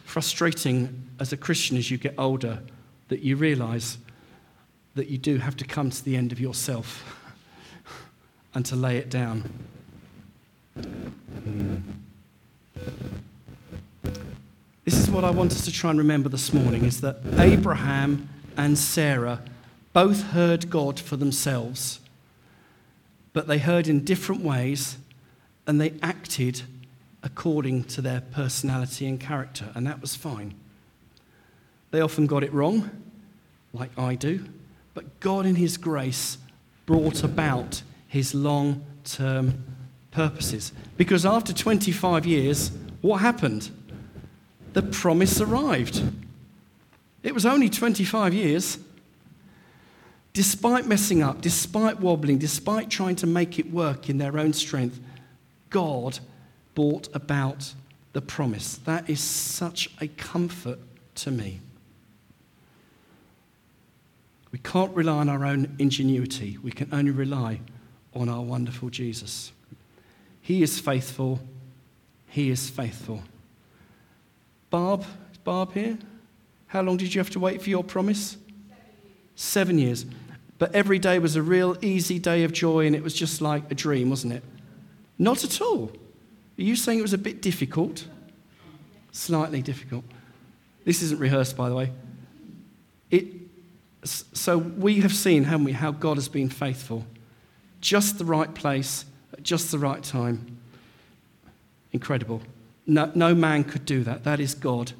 frustrating 0.06 1.10
as 1.20 1.32
a 1.32 1.38
Christian 1.38 1.78
as 1.78 1.90
you 1.90 1.98
get 1.98 2.16
older 2.18 2.60
that 3.08 3.22
you 3.22 3.36
realize 3.36 3.98
that 4.96 5.08
you 5.08 5.18
do 5.18 5.38
have 5.38 5.56
to 5.58 5.66
come 5.66 5.90
to 5.90 6.04
the 6.04 6.16
end 6.16 6.32
of 6.32 6.40
yourself 6.40 7.04
and 8.54 8.66
to 8.66 8.76
lay 8.76 8.98
it 8.98 9.10
down. 9.10 9.52
Mm. 10.78 11.82
This 14.86 14.98
is 14.98 15.03
what 15.14 15.24
I 15.24 15.30
want 15.30 15.52
us 15.52 15.64
to 15.66 15.72
try 15.72 15.92
and 15.92 16.00
remember 16.00 16.28
this 16.28 16.52
morning 16.56 16.86
is 16.86 17.02
that 17.02 17.18
Abraham 17.38 18.28
and 18.58 18.76
Sarah 18.76 19.44
both 19.94 20.24
heard 20.32 20.72
God 20.72 21.00
for 21.00 21.18
themselves, 21.18 22.00
but 23.32 23.46
they 23.46 23.60
heard 23.60 23.88
in 23.88 24.04
different 24.04 24.42
ways 24.42 24.98
and 25.68 25.80
they 25.80 25.94
acted 26.02 26.64
according 27.22 27.84
to 27.84 28.02
their 28.02 28.22
personality 28.22 29.06
and 29.06 29.20
character, 29.20 29.70
and 29.76 29.86
that 29.86 30.02
was 30.02 30.16
fine. 30.16 30.56
They 31.92 32.02
often 32.02 32.26
got 32.26 32.44
it 32.44 32.52
wrong, 32.52 32.90
like 33.72 33.92
I 33.96 34.16
do, 34.16 34.44
but 34.96 35.20
God, 35.20 35.46
in 35.46 35.54
His 35.54 35.78
grace, 35.78 36.40
brought 36.88 37.24
about 37.24 37.84
His 38.08 38.34
long 38.34 38.84
term 39.04 39.64
purposes. 40.10 40.74
Because 40.98 41.24
after 41.24 41.54
25 41.54 42.26
years, 42.26 42.72
what 43.02 43.18
happened? 43.18 43.70
The 44.74 44.82
promise 44.82 45.40
arrived. 45.40 46.04
It 47.22 47.34
was 47.34 47.46
only 47.46 47.70
25 47.70 48.34
years. 48.34 48.78
Despite 50.34 50.88
messing 50.88 51.22
up, 51.22 51.42
despite 51.42 52.00
wobbling, 52.00 52.40
despite 52.40 52.90
trying 52.90 53.16
to 53.18 53.28
make 53.28 53.60
it 53.60 53.72
work 53.72 54.10
in 54.10 54.18
their 54.18 54.38
own 54.40 54.52
strength, 54.54 55.00
God 55.70 56.20
brought 56.74 57.08
about 57.16 57.74
the 58.14 58.22
promise. 58.22 58.78
That 58.78 59.10
is 59.10 59.20
such 59.20 59.90
a 60.02 60.08
comfort 60.08 60.80
to 61.16 61.32
me. 61.32 61.60
We 64.52 64.60
can't 64.60 64.96
rely 64.96 65.18
on 65.18 65.30
our 65.30 65.46
own 65.46 65.76
ingenuity. 65.80 66.58
We 66.62 66.72
can 66.72 66.90
only 66.92 67.12
rely 67.12 67.62
on 68.14 68.30
our 68.30 68.42
wonderful 68.42 68.90
Jesus. 68.90 69.52
He 70.42 70.62
is 70.62 70.80
faithful. 70.80 71.40
He 72.28 72.50
is 72.50 72.70
faithful. 72.70 73.24
Barb, 74.74 75.06
is 75.32 75.38
Barb 75.38 75.74
here? 75.74 76.00
How 76.66 76.82
long 76.82 76.98
did 76.98 77.14
you 77.14 77.20
have 77.20 77.30
to 77.30 77.40
wait 77.40 77.62
for 77.62 77.70
your 77.70 77.84
promise? 77.84 78.38
Seven 79.36 79.78
years. 79.78 80.00
Seven 80.00 80.14
years. 80.18 80.34
But 80.58 80.74
every 80.74 80.98
day 80.98 81.20
was 81.20 81.36
a 81.36 81.44
real 81.44 81.78
easy 81.84 82.18
day 82.18 82.44
of 82.44 82.52
joy 82.52 82.88
and 82.88 82.96
it 82.96 83.04
was 83.04 83.14
just 83.14 83.40
like 83.40 83.70
a 83.70 83.76
dream, 83.76 84.10
wasn't 84.10 84.34
it? 84.34 84.44
Not 85.20 85.44
at 85.44 85.62
all. 85.62 85.92
Are 86.58 86.64
you 86.64 86.76
saying 86.76 86.98
it 86.98 87.04
was 87.04 87.14
a 87.14 87.20
bit 87.20 87.40
difficult? 87.40 88.08
Slightly 89.12 89.62
difficult. 89.62 90.06
This 90.86 91.04
isn't 91.04 91.20
rehearsed, 91.20 91.56
by 91.56 91.70
the 91.70 91.76
way. 91.76 91.92
It, 93.12 93.28
so 94.04 94.58
we 94.58 95.02
have 95.02 95.14
seen, 95.14 95.44
haven't 95.44 95.66
we, 95.66 95.74
how 95.74 95.92
God 95.92 96.18
has 96.18 96.30
been 96.30 96.50
faithful. 96.50 97.06
Just 97.80 98.18
the 98.18 98.26
right 98.26 98.52
place, 98.56 99.06
at 99.34 99.44
just 99.44 99.70
the 99.70 99.78
right 99.78 100.02
time. 100.02 100.58
Incredible. 101.92 102.42
No, 102.86 103.12
no 103.16 103.34
man 103.34 103.64
could 103.64 103.86
do 103.86 104.04
that. 104.04 104.24
That 104.24 104.40
is 104.40 104.56
God. 104.56 104.92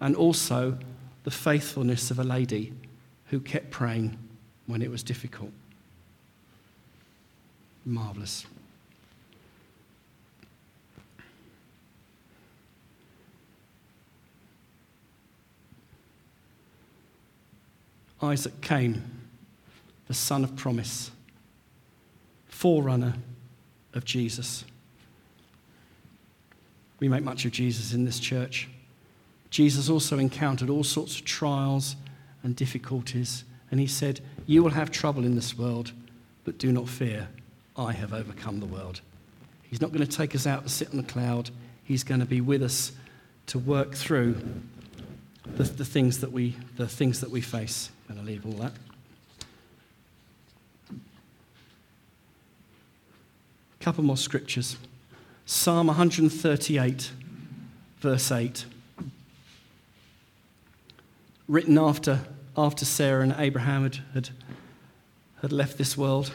And 0.00 0.16
also 0.16 0.78
the 1.24 1.30
faithfulness 1.30 2.10
of 2.10 2.18
a 2.18 2.24
lady 2.24 2.72
who 3.26 3.40
kept 3.40 3.70
praying 3.70 4.18
when 4.66 4.82
it 4.82 4.90
was 4.90 5.02
difficult. 5.02 5.52
Marvelous. 7.84 8.46
Isaac 18.22 18.60
came, 18.60 19.02
the 20.06 20.14
son 20.14 20.44
of 20.44 20.54
promise, 20.54 21.10
forerunner 22.48 23.14
of 23.94 24.04
Jesus. 24.04 24.64
We 27.00 27.08
make 27.08 27.24
much 27.24 27.44
of 27.44 27.52
Jesus 27.52 27.92
in 27.92 28.04
this 28.04 28.20
church. 28.20 28.68
Jesus 29.48 29.90
also 29.90 30.18
encountered 30.18 30.70
all 30.70 30.84
sorts 30.84 31.16
of 31.18 31.24
trials 31.24 31.96
and 32.42 32.54
difficulties, 32.54 33.44
and 33.70 33.80
he 33.80 33.86
said, 33.86 34.20
You 34.46 34.62
will 34.62 34.70
have 34.70 34.90
trouble 34.90 35.24
in 35.24 35.34
this 35.34 35.58
world, 35.58 35.92
but 36.44 36.58
do 36.58 36.70
not 36.70 36.88
fear. 36.88 37.28
I 37.76 37.92
have 37.92 38.12
overcome 38.12 38.60
the 38.60 38.66
world. 38.66 39.00
He's 39.62 39.80
not 39.80 39.92
going 39.92 40.06
to 40.06 40.16
take 40.16 40.34
us 40.34 40.46
out 40.46 40.64
to 40.64 40.68
sit 40.68 40.90
on 40.90 40.98
the 40.98 41.02
cloud. 41.02 41.50
He's 41.84 42.04
going 42.04 42.20
to 42.20 42.26
be 42.26 42.40
with 42.40 42.62
us 42.62 42.92
to 43.46 43.58
work 43.58 43.94
through 43.94 44.36
the, 45.56 45.64
the, 45.64 45.84
things, 45.84 46.20
that 46.20 46.30
we, 46.30 46.56
the 46.76 46.86
things 46.86 47.20
that 47.20 47.30
we 47.30 47.40
face. 47.40 47.90
I'm 48.08 48.16
going 48.16 48.26
to 48.26 48.32
leave 48.32 48.46
all 48.46 48.52
that. 48.62 48.72
A 53.80 53.84
couple 53.84 54.04
more 54.04 54.16
scriptures. 54.16 54.76
Psalm 55.52 55.88
138, 55.88 57.10
verse 57.98 58.30
8. 58.30 58.64
Written 61.48 61.76
after, 61.76 62.20
after 62.56 62.84
Sarah 62.84 63.24
and 63.24 63.34
Abraham 63.36 63.82
had, 63.82 63.98
had, 64.14 64.30
had 65.42 65.50
left 65.50 65.76
this 65.76 65.96
world. 65.96 66.32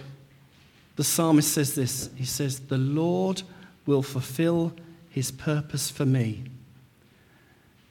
The 0.97 1.05
psalmist 1.05 1.49
says 1.53 1.75
this 1.75 2.09
He 2.17 2.25
says, 2.25 2.59
The 2.59 2.77
Lord 2.77 3.43
will 3.85 4.03
fulfill 4.03 4.73
his 5.09 5.31
purpose 5.31 5.89
for 5.89 6.05
me 6.05 6.43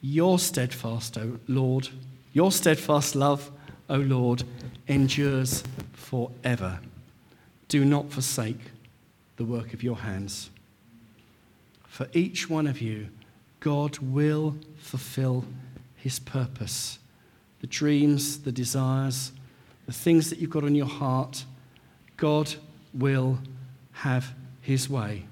your 0.03 0.39
steadfast, 0.39 1.17
O 1.17 1.39
Lord, 1.49 1.89
your 2.35 2.53
steadfast 2.53 3.15
love, 3.15 3.51
O 3.89 3.97
Lord, 3.97 4.45
endures 4.87 5.65
forever. 5.95 6.81
Do 7.69 7.83
not 7.83 8.13
forsake 8.13 8.61
the 9.37 9.47
work 9.47 9.73
of 9.73 9.83
your 9.83 9.97
hands. 9.97 10.51
For 11.95 12.09
each 12.13 12.51
one 12.51 12.67
of 12.67 12.81
you, 12.81 13.07
God 13.61 13.99
will 13.99 14.57
fulfill 14.79 15.45
his 15.95 16.19
purpose. 16.19 16.99
The 17.61 17.69
dreams, 17.69 18.41
the 18.41 18.51
desires, 18.51 19.31
the 19.87 19.93
things 19.93 20.29
that 20.29 20.41
you've 20.41 20.51
got 20.51 20.65
on 20.65 20.75
your 20.75 20.89
heart, 20.89 21.45
God 22.17 22.53
will 22.93 23.39
have 23.93 24.35
his 24.61 24.91
way. 24.91 25.27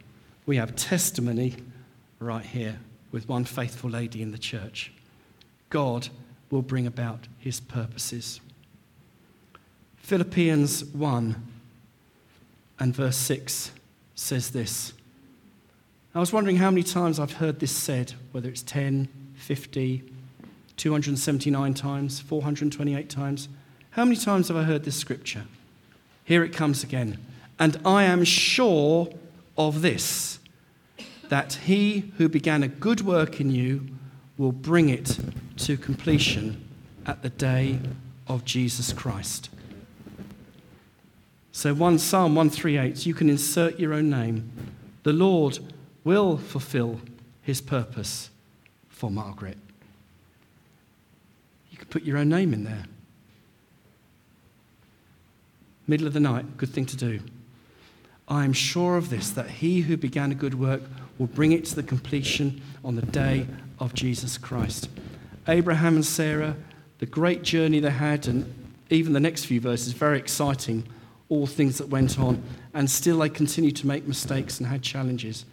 We 0.47 0.55
have 0.55 0.77
testimony 0.77 1.57
right 2.21 2.47
here 2.47 2.79
with 3.11 3.29
one 3.29 3.45
faithful 3.45 3.91
lady 3.91 4.23
in 4.23 4.31
the 4.31 4.39
church. 4.39 4.93
God 5.69 6.11
will 6.49 6.63
bring 6.63 6.87
about 6.87 7.27
his 7.41 7.59
purposes. 7.59 8.41
Philippians 9.97 10.85
1 10.85 11.43
and 12.79 12.95
verse 12.95 13.17
6 13.17 13.73
says 14.15 14.51
this. 14.51 14.93
I 16.15 16.21
was 16.21 16.31
wondering 16.31 16.57
how 16.57 16.71
many 16.71 16.83
times 16.83 17.19
I've 17.19 17.35
heard 17.35 17.59
this 17.59 17.75
said, 17.75 18.13
whether 18.33 18.51
it's 18.51 18.63
10, 18.63 19.09
50, 19.35 20.03
279 20.77 21.75
times, 21.75 22.21
428 22.21 23.09
times. 23.09 23.49
How 23.93 24.05
many 24.05 24.17
times 24.17 24.49
have 24.49 24.57
I 24.59 24.65
heard 24.65 24.85
this 24.85 24.97
scripture? 24.97 25.45
Here 26.25 26.45
it 26.45 26.53
comes 26.53 26.85
again. 26.85 27.19
And 27.59 27.81
I 27.87 28.05
am 28.05 28.25
sure 28.25 29.09
of 29.57 29.81
this 29.81 30.39
that 31.31 31.55
he 31.65 32.13
who 32.19 32.29
began 32.29 32.63
a 32.63 32.69
good 32.69 33.01
work 33.01 33.41
in 33.41 33.51
you 33.51 33.87
will 34.37 34.53
bring 34.53 34.91
it 34.91 35.19
to 35.57 35.79
completion 35.79 36.63
at 37.07 37.23
the 37.23 37.31
day 37.31 37.79
of 38.29 38.45
Jesus 38.45 38.93
Christ. 38.93 39.49
So, 41.53 41.73
1 41.73 41.99
Psalm 41.99 42.35
138, 42.35 43.07
you 43.07 43.15
can 43.15 43.31
insert 43.31 43.79
your 43.79 43.95
own 43.95 44.11
name. 44.11 44.51
The 45.05 45.13
Lord 45.13 45.59
will 46.05 46.37
fulfill 46.37 47.01
his 47.43 47.61
purpose 47.61 48.31
for 48.89 49.11
Margaret. 49.11 49.59
You 51.71 51.79
can 51.79 51.89
put 51.89 52.03
your 52.03 52.19
own 52.19 52.29
name 52.29 52.53
in 52.53 52.65
there. 52.65 52.85
Middle 55.87 56.07
of 56.07 56.13
the 56.13 56.21
night, 56.21 56.57
good 56.57 56.71
thing 56.71 56.87
to 56.87 56.97
do. 56.97 57.21
I 58.29 58.45
am 58.45 58.53
sure 58.53 58.97
of 58.97 59.11
this, 59.11 59.31
that 59.31 59.51
he 59.51 59.81
who 59.81 59.97
began 59.97 60.31
a 60.31 60.35
good 60.35 60.55
work 60.55 60.83
will 61.19 61.27
bring 61.27 61.53
it 61.53 61.65
to 61.67 61.75
the 61.75 61.83
completion 61.83 62.63
on 62.85 62.95
the 62.95 63.03
day 63.03 63.47
of 63.79 63.95
Jesus 63.95 64.39
Christ. 64.39 64.89
Abraham 65.49 65.97
and 65.97 66.07
Sarah, 66.07 66.57
the 66.99 67.07
great 67.07 67.43
journey 67.43 67.81
they 67.81 67.91
had, 67.91 68.29
and 68.29 68.53
even 68.91 69.13
the 69.13 69.21
next 69.21 69.47
few 69.47 69.61
verses, 69.61 69.93
very 69.93 70.19
exciting, 70.19 70.85
all 71.29 71.47
things 71.47 71.79
that 71.79 71.89
went 71.89 72.19
on. 72.19 72.43
And 72.75 72.89
still 72.89 73.19
they 73.19 73.29
continued 73.29 73.77
to 73.77 73.87
make 73.87 74.07
mistakes 74.07 74.59
and 74.59 74.69
had 74.69 74.83
challenges. 74.83 75.45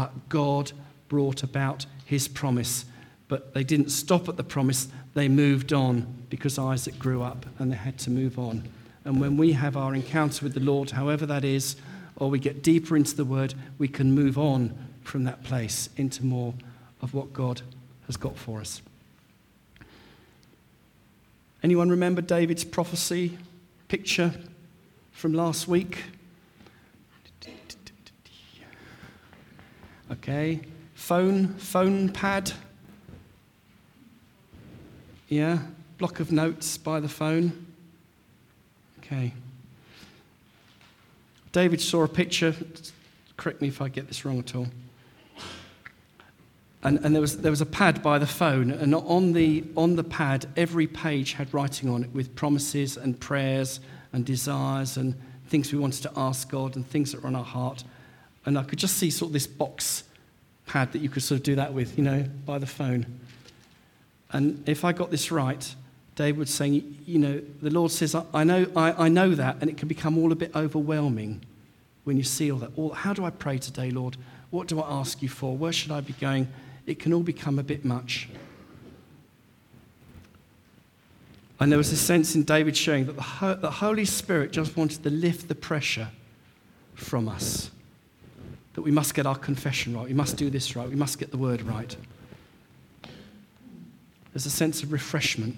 But 0.00 0.30
God 0.30 0.72
brought 1.08 1.42
about 1.42 1.84
his 2.06 2.26
promise. 2.26 2.86
But 3.28 3.52
they 3.52 3.64
didn't 3.64 3.90
stop 3.90 4.30
at 4.30 4.38
the 4.38 4.44
promise, 4.44 4.88
they 5.12 5.28
moved 5.28 5.74
on 5.74 6.06
because 6.30 6.58
Isaac 6.58 6.98
grew 6.98 7.22
up 7.22 7.44
and 7.58 7.70
they 7.70 7.76
had 7.76 7.98
to 7.98 8.10
move 8.10 8.38
on. 8.38 8.66
And 9.04 9.20
when 9.20 9.36
we 9.36 9.52
have 9.52 9.76
our 9.76 9.94
encounter 9.94 10.42
with 10.42 10.54
the 10.54 10.60
Lord, 10.60 10.92
however 10.92 11.26
that 11.26 11.44
is, 11.44 11.76
or 12.16 12.30
we 12.30 12.38
get 12.38 12.62
deeper 12.62 12.96
into 12.96 13.14
the 13.14 13.26
word, 13.26 13.52
we 13.76 13.88
can 13.88 14.12
move 14.12 14.38
on 14.38 14.74
from 15.04 15.24
that 15.24 15.44
place 15.44 15.90
into 15.98 16.24
more 16.24 16.54
of 17.02 17.12
what 17.12 17.34
God 17.34 17.60
has 18.06 18.16
got 18.16 18.38
for 18.38 18.58
us. 18.58 18.80
Anyone 21.62 21.90
remember 21.90 22.22
David's 22.22 22.64
prophecy 22.64 23.36
picture 23.88 24.32
from 25.12 25.34
last 25.34 25.68
week? 25.68 26.04
Okay. 30.12 30.60
Phone, 30.94 31.48
phone 31.54 32.08
pad. 32.08 32.52
Yeah. 35.28 35.58
Block 35.98 36.20
of 36.20 36.32
notes 36.32 36.78
by 36.78 37.00
the 37.00 37.08
phone. 37.08 37.66
Okay. 38.98 39.32
David 41.52 41.80
saw 41.80 42.04
a 42.04 42.08
picture. 42.08 42.54
Correct 43.36 43.60
me 43.60 43.68
if 43.68 43.80
I 43.82 43.88
get 43.88 44.08
this 44.08 44.24
wrong 44.24 44.38
at 44.38 44.54
all. 44.54 44.66
And, 46.82 46.98
and 47.04 47.14
there, 47.14 47.20
was, 47.20 47.38
there 47.38 47.52
was 47.52 47.60
a 47.60 47.66
pad 47.66 48.02
by 48.02 48.18
the 48.18 48.26
phone, 48.26 48.70
and 48.70 48.94
on 48.94 49.34
the, 49.34 49.64
on 49.76 49.96
the 49.96 50.04
pad, 50.04 50.46
every 50.56 50.86
page 50.86 51.34
had 51.34 51.52
writing 51.52 51.90
on 51.90 52.04
it 52.04 52.10
with 52.14 52.34
promises 52.34 52.96
and 52.96 53.20
prayers 53.20 53.80
and 54.14 54.24
desires 54.24 54.96
and 54.96 55.14
things 55.48 55.72
we 55.72 55.78
wanted 55.78 56.02
to 56.04 56.12
ask 56.16 56.48
God 56.48 56.76
and 56.76 56.86
things 56.86 57.12
that 57.12 57.20
were 57.20 57.26
on 57.26 57.36
our 57.36 57.44
heart. 57.44 57.84
And 58.46 58.58
I 58.58 58.62
could 58.62 58.78
just 58.78 58.96
see 58.96 59.10
sort 59.10 59.30
of 59.30 59.32
this 59.32 59.46
box 59.46 60.04
pad 60.66 60.92
that 60.92 61.00
you 61.00 61.08
could 61.08 61.22
sort 61.22 61.40
of 61.40 61.44
do 61.44 61.54
that 61.56 61.74
with, 61.74 61.96
you 61.98 62.04
know, 62.04 62.24
by 62.46 62.58
the 62.58 62.66
phone. 62.66 63.06
And 64.32 64.62
if 64.68 64.84
I 64.84 64.92
got 64.92 65.10
this 65.10 65.30
right, 65.30 65.74
David 66.14 66.38
was 66.38 66.50
saying, 66.50 66.98
you 67.06 67.18
know, 67.18 67.42
the 67.60 67.70
Lord 67.70 67.90
says, 67.90 68.14
I 68.14 68.44
know, 68.44 68.66
I, 68.76 69.06
I 69.06 69.08
know 69.08 69.34
that, 69.34 69.56
and 69.60 69.68
it 69.68 69.76
can 69.76 69.88
become 69.88 70.16
all 70.16 70.32
a 70.32 70.36
bit 70.36 70.54
overwhelming 70.54 71.44
when 72.04 72.16
you 72.16 72.22
see 72.22 72.50
all 72.50 72.58
that. 72.58 72.70
All, 72.76 72.90
how 72.90 73.12
do 73.12 73.24
I 73.24 73.30
pray 73.30 73.58
today, 73.58 73.90
Lord? 73.90 74.16
What 74.50 74.68
do 74.68 74.80
I 74.80 74.90
ask 74.90 75.22
you 75.22 75.28
for? 75.28 75.56
Where 75.56 75.72
should 75.72 75.90
I 75.90 76.00
be 76.00 76.14
going? 76.14 76.48
it 76.90 76.98
can 76.98 77.12
all 77.12 77.22
become 77.22 77.58
a 77.58 77.62
bit 77.62 77.84
much. 77.84 78.28
And 81.60 81.70
there 81.70 81.78
was 81.78 81.92
a 81.92 81.96
sense 81.96 82.34
in 82.34 82.42
David 82.42 82.76
showing 82.76 83.06
that 83.06 83.16
the, 83.16 83.58
the 83.60 83.70
Holy 83.70 84.04
Spirit 84.04 84.50
just 84.50 84.76
wanted 84.76 85.02
to 85.04 85.10
lift 85.10 85.46
the 85.46 85.54
pressure 85.54 86.08
from 86.94 87.28
us. 87.28 87.70
That 88.80 88.84
we 88.84 88.92
must 88.92 89.12
get 89.12 89.26
our 89.26 89.36
confession 89.36 89.94
right, 89.94 90.06
we 90.06 90.14
must 90.14 90.38
do 90.38 90.48
this 90.48 90.74
right, 90.74 90.88
we 90.88 90.94
must 90.96 91.18
get 91.18 91.30
the 91.30 91.36
word 91.36 91.60
right. 91.60 91.94
There's 94.32 94.46
a 94.46 94.50
sense 94.50 94.82
of 94.82 94.90
refreshment. 94.90 95.54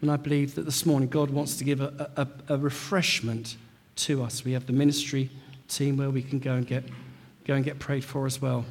And 0.00 0.08
I 0.08 0.16
believe 0.18 0.54
that 0.54 0.62
this 0.62 0.86
morning 0.86 1.08
God 1.08 1.30
wants 1.30 1.56
to 1.56 1.64
give 1.64 1.80
a, 1.80 2.08
a, 2.16 2.54
a 2.54 2.56
refreshment 2.56 3.56
to 3.96 4.22
us. 4.22 4.44
We 4.44 4.52
have 4.52 4.66
the 4.66 4.72
ministry 4.72 5.30
team 5.66 5.96
where 5.96 6.10
we 6.10 6.22
can 6.22 6.38
go 6.38 6.52
and 6.52 6.64
get, 6.64 6.84
go 7.44 7.54
and 7.54 7.64
get 7.64 7.80
prayed 7.80 8.04
for 8.04 8.24
as 8.24 8.40
well. 8.40 8.64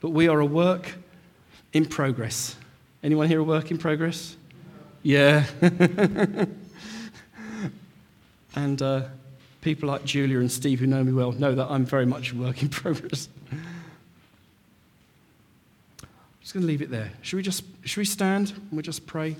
But 0.00 0.12
we 0.12 0.26
are 0.28 0.40
a 0.40 0.46
work 0.46 0.94
in 1.74 1.84
progress. 1.84 2.56
Anyone 3.02 3.28
here 3.28 3.40
a 3.40 3.44
work 3.44 3.70
in 3.70 3.76
progress? 3.76 4.38
Yeah. 5.02 5.44
and 8.56 8.80
uh, 8.80 9.02
people 9.60 9.88
like 9.88 10.04
Julia 10.04 10.38
and 10.38 10.50
Steve, 10.50 10.80
who 10.80 10.86
know 10.86 11.04
me 11.04 11.12
well, 11.12 11.32
know 11.32 11.54
that 11.54 11.70
I'm 11.70 11.84
very 11.84 12.06
much 12.06 12.32
a 12.32 12.36
work 12.36 12.62
in 12.62 12.68
progress. 12.70 13.28
I'm 13.52 13.58
just 16.40 16.54
going 16.54 16.62
to 16.62 16.66
leave 16.66 16.82
it 16.82 16.90
there. 16.90 17.12
Should 17.22 17.36
we 17.36 17.42
just 17.42 17.64
should 17.84 17.98
we 17.98 18.04
stand 18.04 18.50
and 18.50 18.68
we'll 18.72 18.82
just 18.82 19.06
pray? 19.06 19.36